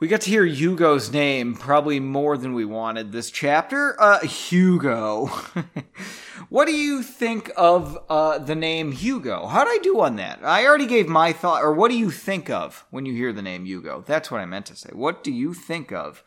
we 0.00 0.08
got 0.08 0.22
to 0.22 0.30
hear 0.30 0.46
Hugo's 0.46 1.12
name 1.12 1.54
probably 1.54 2.00
more 2.00 2.38
than 2.38 2.54
we 2.54 2.64
wanted 2.64 3.12
this 3.12 3.30
chapter. 3.30 4.00
Uh, 4.00 4.20
Hugo. 4.20 5.26
what 6.48 6.64
do 6.64 6.72
you 6.72 7.02
think 7.02 7.50
of 7.54 7.98
uh, 8.08 8.38
the 8.38 8.54
name 8.54 8.92
Hugo? 8.92 9.46
How'd 9.46 9.68
I 9.68 9.78
do 9.82 10.00
on 10.00 10.16
that? 10.16 10.40
I 10.42 10.66
already 10.66 10.86
gave 10.86 11.06
my 11.06 11.34
thought, 11.34 11.62
or 11.62 11.74
what 11.74 11.90
do 11.90 11.98
you 11.98 12.10
think 12.10 12.48
of 12.48 12.86
when 12.90 13.04
you 13.04 13.12
hear 13.12 13.30
the 13.30 13.42
name 13.42 13.66
Hugo? 13.66 14.02
That's 14.06 14.30
what 14.30 14.40
I 14.40 14.46
meant 14.46 14.64
to 14.66 14.76
say. 14.76 14.88
What 14.94 15.22
do 15.22 15.30
you 15.30 15.52
think 15.52 15.92
of 15.92 16.24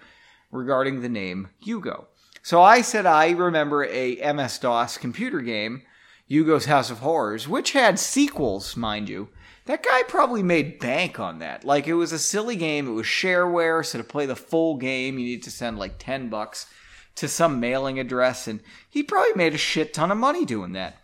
regarding 0.52 1.02
the 1.02 1.10
name 1.10 1.50
Hugo? 1.60 2.10
So 2.44 2.62
I 2.62 2.82
said 2.82 3.08
I 3.08 3.32
remember 3.32 3.86
a 3.86 4.34
MS 4.34 4.60
DOS 4.60 5.00
computer 5.00 5.42
game, 5.42 5.82
Hugo's 6.28 6.66
House 6.66 6.92
of 6.92 7.00
Horrors, 7.00 7.48
which 7.48 7.72
had 7.72 7.98
sequels, 7.98 8.78
mind 8.78 9.10
you 9.10 9.30
that 9.66 9.84
guy 9.84 10.04
probably 10.04 10.44
made 10.44 10.80
bank 10.80 11.20
on 11.20 11.40
that. 11.40 11.64
Like 11.64 11.88
it 11.88 11.94
was 11.94 12.12
a 12.12 12.20
silly 12.20 12.56
game. 12.56 12.88
It 12.88 12.92
was 12.92 13.06
shareware, 13.06 13.86
so 13.86 13.98
to 13.98 14.04
play 14.04 14.26
the 14.26 14.36
full 14.36 14.78
game, 14.78 15.18
you 15.18 15.26
need 15.26 15.44
to 15.44 15.52
send 15.52 15.80
like 15.80 15.98
ten 15.98 16.30
bucks 16.30 16.68
to 17.16 17.28
some 17.28 17.60
mailing 17.60 18.00
address, 18.00 18.48
and 18.48 18.60
he 18.90 19.04
probably 19.04 19.34
made 19.36 19.54
a 19.54 19.58
shit 19.58 19.94
ton 19.94 20.12
of 20.12 20.18
money 20.18 20.46
doing 20.46 20.74
that. 20.74 20.98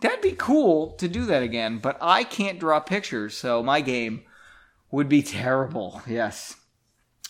That'd 0.00 0.22
be 0.22 0.32
cool 0.32 0.92
to 0.92 1.08
do 1.08 1.24
that 1.26 1.42
again, 1.42 1.78
but 1.78 1.98
I 2.00 2.24
can't 2.24 2.58
draw 2.58 2.80
pictures, 2.80 3.36
so 3.36 3.62
my 3.62 3.80
game 3.80 4.22
would 4.90 5.08
be 5.08 5.22
terrible. 5.40 6.02
Yes. 6.06 6.56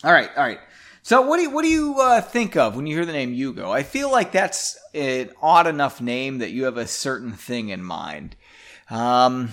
All 0.03 0.11
right, 0.11 0.29
all 0.35 0.43
right. 0.43 0.59
So 1.03 1.21
what 1.21 1.37
do 1.37 1.43
you, 1.43 1.51
what 1.51 1.61
do 1.61 1.69
you 1.69 1.95
uh, 1.99 2.21
think 2.21 2.57
of 2.57 2.75
when 2.75 2.87
you 2.87 2.95
hear 2.95 3.05
the 3.05 3.13
name 3.13 3.31
Hugo? 3.31 3.71
I 3.71 3.83
feel 3.83 4.11
like 4.11 4.31
that's 4.31 4.75
an 4.95 5.29
odd 5.39 5.67
enough 5.67 6.01
name 6.01 6.39
that 6.39 6.49
you 6.49 6.65
have 6.65 6.77
a 6.77 6.87
certain 6.87 7.33
thing 7.33 7.69
in 7.69 7.83
mind. 7.83 8.35
Um, 8.89 9.51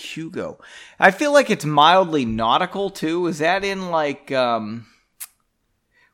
Hugo. 0.00 0.58
I 0.98 1.10
feel 1.10 1.32
like 1.32 1.50
it's 1.50 1.64
mildly 1.64 2.24
nautical 2.24 2.90
too. 2.90 3.26
Is 3.26 3.38
that 3.38 3.64
in 3.64 3.90
like 3.90 4.32
um 4.32 4.86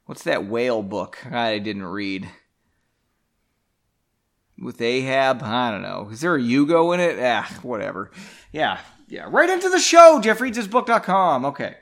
what's 0.06 0.24
that 0.24 0.46
whale 0.46 0.82
book 0.82 1.18
I 1.30 1.58
didn't 1.58 1.84
read? 1.84 2.28
With 4.58 4.80
Ahab? 4.80 5.42
I 5.42 5.70
don't 5.70 5.82
know. 5.82 6.08
Is 6.10 6.22
there 6.22 6.36
a 6.36 6.42
Hugo 6.42 6.92
in 6.92 7.00
it? 7.00 7.18
Ah, 7.20 7.58
whatever. 7.62 8.10
Yeah, 8.52 8.78
yeah. 9.06 9.26
Right 9.28 9.50
into 9.50 9.68
the 9.68 9.78
show, 9.78 10.18
jeffreadshisbook.com. 10.22 11.44
Okay. 11.44 11.74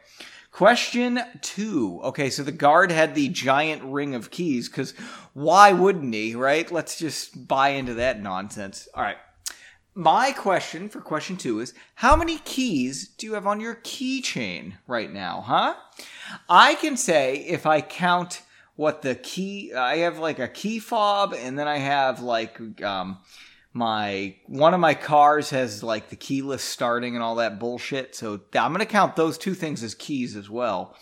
Question 0.51 1.21
two. 1.41 2.01
Okay, 2.03 2.31
so 2.31 2.43
the 2.43 2.53
guard 2.53 2.91
had 2.91 3.15
the 3.15 3.29
giant 3.29 3.83
ring 3.85 4.15
of 4.15 4.31
keys, 4.31 4.69
because 4.69 4.93
why 5.33 5.73
wouldn't 5.73 6.15
he, 6.15 6.35
right? 6.35 6.71
Let's 6.71 6.97
just 6.97 7.49
buy 7.49 7.71
into 7.71 7.95
that 7.95 8.21
nonsense. 8.21 8.89
All 8.95 9.03
right 9.03 9.17
my 9.95 10.33
question 10.33 10.89
for 10.89 11.01
question 11.01 11.37
two 11.37 11.61
is 11.61 11.75
how 11.95 12.17
many 12.17 12.39
keys 12.39 13.09
do 13.09 13.27
you 13.27 13.35
have 13.35 13.47
on 13.47 13.61
your 13.61 13.77
keychain 13.77 14.75
right 14.87 15.13
now, 15.13 15.41
huh? 15.41 15.75
I 16.49 16.75
can 16.75 16.97
say 16.97 17.37
if 17.37 17.67
I 17.67 17.81
count 17.81 18.43
what 18.77 19.03
the 19.03 19.15
key, 19.15 19.73
I 19.73 19.99
have 19.99 20.19
like 20.19 20.39
a 20.39 20.49
key 20.49 20.81
fob, 20.81 21.33
and 21.33 21.59
then 21.59 21.69
I 21.69 21.79
have 21.79 22.21
like 22.21 22.83
um, 22.83 23.19
my 23.73 24.35
one 24.47 24.75
of 24.75 24.81
my 24.81 24.95
cars 24.95 25.51
has 25.51 25.83
like 25.83 26.09
the 26.09 26.17
keyless 26.17 26.63
starting 26.63 27.15
and 27.15 27.23
all 27.23 27.37
that 27.37 27.61
bullshit. 27.61 28.17
So 28.17 28.41
I'm 28.55 28.73
gonna 28.73 28.87
count 28.87 29.17
those 29.17 29.39
two 29.39 29.55
things 29.55 29.83
as 29.83 29.95
keys 29.95 30.35
as 30.35 30.51
well. 30.51 30.97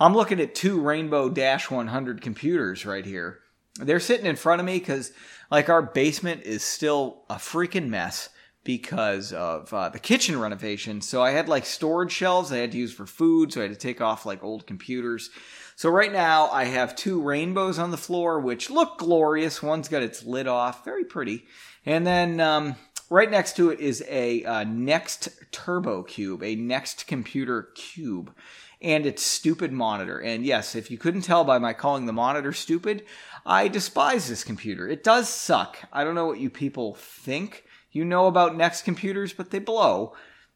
I'm 0.00 0.14
looking 0.14 0.40
at 0.40 0.56
two 0.56 0.80
Rainbow 0.80 1.30
dash 1.30 1.70
100 1.70 2.20
computers 2.20 2.84
right 2.84 3.06
here. 3.06 3.38
They're 3.76 4.00
sitting 4.00 4.26
in 4.26 4.34
front 4.34 4.58
of 4.58 4.66
me 4.66 4.80
because, 4.80 5.12
like, 5.48 5.68
our 5.68 5.80
basement 5.80 6.42
is 6.42 6.64
still 6.64 7.22
a 7.30 7.36
freaking 7.36 7.88
mess 7.88 8.30
because 8.64 9.32
of 9.32 9.72
uh, 9.72 9.90
the 9.90 10.00
kitchen 10.00 10.40
renovation. 10.40 11.00
So 11.00 11.22
I 11.22 11.30
had 11.30 11.48
like 11.48 11.64
storage 11.64 12.10
shelves 12.10 12.50
I 12.50 12.58
had 12.58 12.72
to 12.72 12.78
use 12.78 12.92
for 12.92 13.06
food, 13.06 13.52
so 13.52 13.60
I 13.60 13.68
had 13.68 13.72
to 13.72 13.78
take 13.78 14.00
off 14.00 14.26
like 14.26 14.42
old 14.42 14.66
computers. 14.66 15.30
So 15.76 15.88
right 15.88 16.12
now 16.12 16.50
I 16.50 16.64
have 16.64 16.96
two 16.96 17.22
rainbows 17.22 17.78
on 17.78 17.92
the 17.92 17.96
floor, 17.96 18.40
which 18.40 18.68
look 18.68 18.98
glorious. 18.98 19.62
One's 19.62 19.88
got 19.88 20.02
its 20.02 20.24
lid 20.24 20.48
off, 20.48 20.84
very 20.84 21.04
pretty. 21.04 21.44
And 21.84 22.04
then 22.04 22.40
um, 22.40 22.74
Right 23.08 23.30
next 23.30 23.54
to 23.56 23.70
it 23.70 23.78
is 23.78 24.02
a 24.08 24.44
uh, 24.44 24.64
Next 24.64 25.28
Turbo 25.52 26.02
Cube, 26.02 26.42
a 26.42 26.56
Next 26.56 27.06
Computer 27.06 27.68
Cube, 27.76 28.34
and 28.82 29.06
its 29.06 29.22
stupid 29.22 29.72
monitor. 29.72 30.18
And 30.18 30.44
yes, 30.44 30.74
if 30.74 30.90
you 30.90 30.98
couldn't 30.98 31.22
tell 31.22 31.44
by 31.44 31.58
my 31.58 31.72
calling 31.72 32.06
the 32.06 32.12
monitor 32.12 32.52
stupid, 32.52 33.04
I 33.44 33.68
despise 33.68 34.28
this 34.28 34.42
computer. 34.42 34.88
It 34.88 35.04
does 35.04 35.28
suck. 35.28 35.78
I 35.92 36.02
don't 36.02 36.16
know 36.16 36.26
what 36.26 36.40
you 36.40 36.50
people 36.50 36.94
think 36.94 37.64
you 37.92 38.04
know 38.04 38.26
about 38.26 38.56
Next 38.56 38.82
computers, 38.82 39.32
but 39.32 39.50
they 39.50 39.60
blow. 39.60 40.14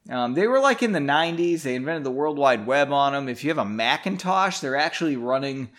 Um, 0.08 0.34
they 0.34 0.46
were 0.48 0.60
like 0.60 0.82
in 0.82 0.92
the 0.92 0.98
90s. 0.98 1.62
They 1.62 1.76
invented 1.76 2.04
the 2.04 2.10
World 2.10 2.36
Wide 2.36 2.66
Web 2.66 2.92
on 2.92 3.12
them. 3.12 3.28
If 3.28 3.44
you 3.44 3.50
have 3.50 3.58
a 3.58 3.64
Macintosh, 3.64 4.58
they're 4.58 4.76
actually 4.76 5.16
running 5.16 5.70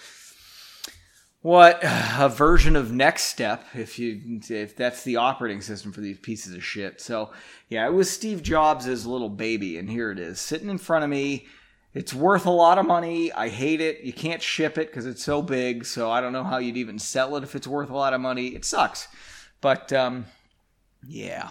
what 1.42 1.80
a 1.84 2.30
version 2.30 2.76
of 2.76 2.88
NeXTSTEP 2.90 3.60
if 3.76 4.00
you 4.00 4.40
if 4.50 4.76
that's 4.76 5.04
the 5.04 5.18
operating 5.18 5.62
system 5.62 5.92
for 5.92 6.02
these 6.02 6.20
pieces 6.20 6.54
of 6.54 6.64
shit. 6.64 7.02
So 7.02 7.32
yeah 7.70 7.86
it 7.86 7.94
was 7.94 8.10
steve 8.10 8.44
jobs' 8.44 9.06
little 9.06 9.30
baby 9.30 9.78
and 9.78 9.90
here 9.90 10.12
it 10.12 10.20
is 10.20 10.40
sitting 10.40 10.70
in 10.70 10.78
front 10.78 11.04
of 11.04 11.10
me. 11.10 11.48
It's 11.94 12.14
worth 12.14 12.46
a 12.46 12.52
lot 12.52 12.78
of 12.78 12.86
money. 12.86 13.34
I 13.34 13.50
hate 13.50 13.82
it. 13.82 14.00
You 14.00 14.14
can't 14.14 14.42
ship 14.42 14.78
it 14.78 14.88
because 14.88 15.06
it's 15.06 15.24
so 15.24 15.42
big 15.42 15.86
so 15.86 16.10
i 16.12 16.22
don't 16.22 16.34
know 16.34 16.44
how 16.44 16.58
you'd 16.58 16.78
even 16.78 17.00
sell 17.00 17.36
it 17.36 17.44
if 17.44 17.56
it's 17.56 17.68
worth 17.68 17.90
a 17.90 17.96
lot 17.96 18.14
of 18.14 18.22
money. 18.22 18.48
It 18.48 18.66
sucks. 18.66 19.08
But 19.62 19.92
um 19.94 20.26
yeah 21.08 21.50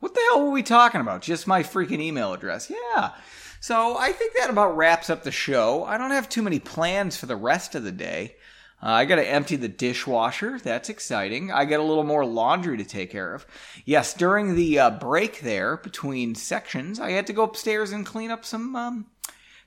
What 0.00 0.14
the 0.14 0.20
hell 0.30 0.44
were 0.44 0.50
we 0.50 0.62
talking 0.62 1.00
about? 1.00 1.22
Just 1.22 1.46
my 1.46 1.62
freaking 1.62 2.00
email 2.00 2.32
address. 2.32 2.70
Yeah. 2.70 3.12
So 3.60 3.96
I 3.98 4.12
think 4.12 4.34
that 4.36 4.50
about 4.50 4.76
wraps 4.76 5.10
up 5.10 5.24
the 5.24 5.32
show. 5.32 5.84
I 5.84 5.98
don't 5.98 6.12
have 6.12 6.28
too 6.28 6.42
many 6.42 6.60
plans 6.60 7.16
for 7.16 7.26
the 7.26 7.36
rest 7.36 7.74
of 7.74 7.82
the 7.82 7.92
day. 7.92 8.36
Uh, 8.80 8.90
I 8.90 9.04
got 9.06 9.16
to 9.16 9.28
empty 9.28 9.56
the 9.56 9.66
dishwasher. 9.66 10.60
That's 10.62 10.88
exciting. 10.88 11.50
I 11.50 11.64
got 11.64 11.80
a 11.80 11.84
little 11.84 12.04
more 12.04 12.24
laundry 12.24 12.76
to 12.76 12.84
take 12.84 13.10
care 13.10 13.34
of. 13.34 13.44
Yes, 13.84 14.14
during 14.14 14.54
the 14.54 14.78
uh, 14.78 14.90
break 14.90 15.40
there 15.40 15.76
between 15.76 16.36
sections, 16.36 17.00
I 17.00 17.10
had 17.10 17.26
to 17.26 17.32
go 17.32 17.42
upstairs 17.42 17.90
and 17.90 18.06
clean 18.06 18.30
up 18.30 18.44
some. 18.44 18.76
Um, 18.76 19.06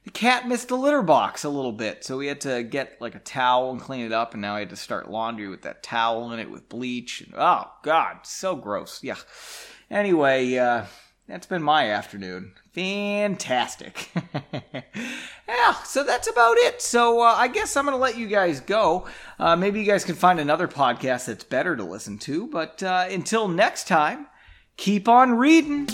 the 0.06 0.12
cat 0.12 0.48
missed 0.48 0.70
the 0.70 0.78
litter 0.78 1.02
box 1.02 1.44
a 1.44 1.50
little 1.50 1.74
bit, 1.74 2.06
so 2.06 2.18
we 2.18 2.28
had 2.28 2.42
to 2.42 2.64
get 2.64 3.02
like 3.02 3.14
a 3.14 3.20
towel 3.20 3.72
and 3.72 3.82
clean 3.82 4.06
it 4.06 4.14
up. 4.14 4.34
And 4.34 4.42
now 4.42 4.56
I 4.56 4.60
had 4.60 4.70
to 4.70 4.78
start 4.78 5.12
laundry 5.12 5.50
with 5.50 5.64
that 5.64 5.84
towel 5.84 6.32
in 6.32 6.40
it 6.40 6.50
with 6.50 6.70
bleach. 6.70 7.28
Oh 7.38 7.70
God, 7.84 8.20
so 8.24 8.56
gross. 8.56 9.04
Yeah. 9.04 9.18
Anyway, 9.92 10.56
uh, 10.56 10.86
that's 11.28 11.46
been 11.46 11.62
my 11.62 11.92
afternoon. 11.92 12.54
Fantastic. 12.74 14.10
yeah, 15.48 15.74
so 15.84 16.06
that's 16.06 16.30
about 16.30 16.56
it. 16.58 16.82
So 16.82 17.20
uh, 17.20 17.36
I 17.38 17.50
guess 17.50 17.76
I'm 17.76 17.86
going 17.86 17.96
to 17.96 18.02
let 18.02 18.18
you 18.18 18.28
guys 18.28 18.62
go. 18.62 19.06
Uh, 19.38 19.58
maybe 19.58 19.82
you 19.82 19.86
guys 19.86 20.06
can 20.06 20.16
find 20.16 20.40
another 20.40 20.70
podcast 20.70 21.26
that's 21.26 21.44
better 21.44 21.76
to 21.76 21.84
listen 21.84 22.18
to. 22.20 22.48
But 22.48 22.82
uh, 22.82 23.08
until 23.10 23.50
next 23.50 23.90
time, 23.90 24.28
keep 24.78 25.10
on 25.10 25.34
reading. 25.34 25.90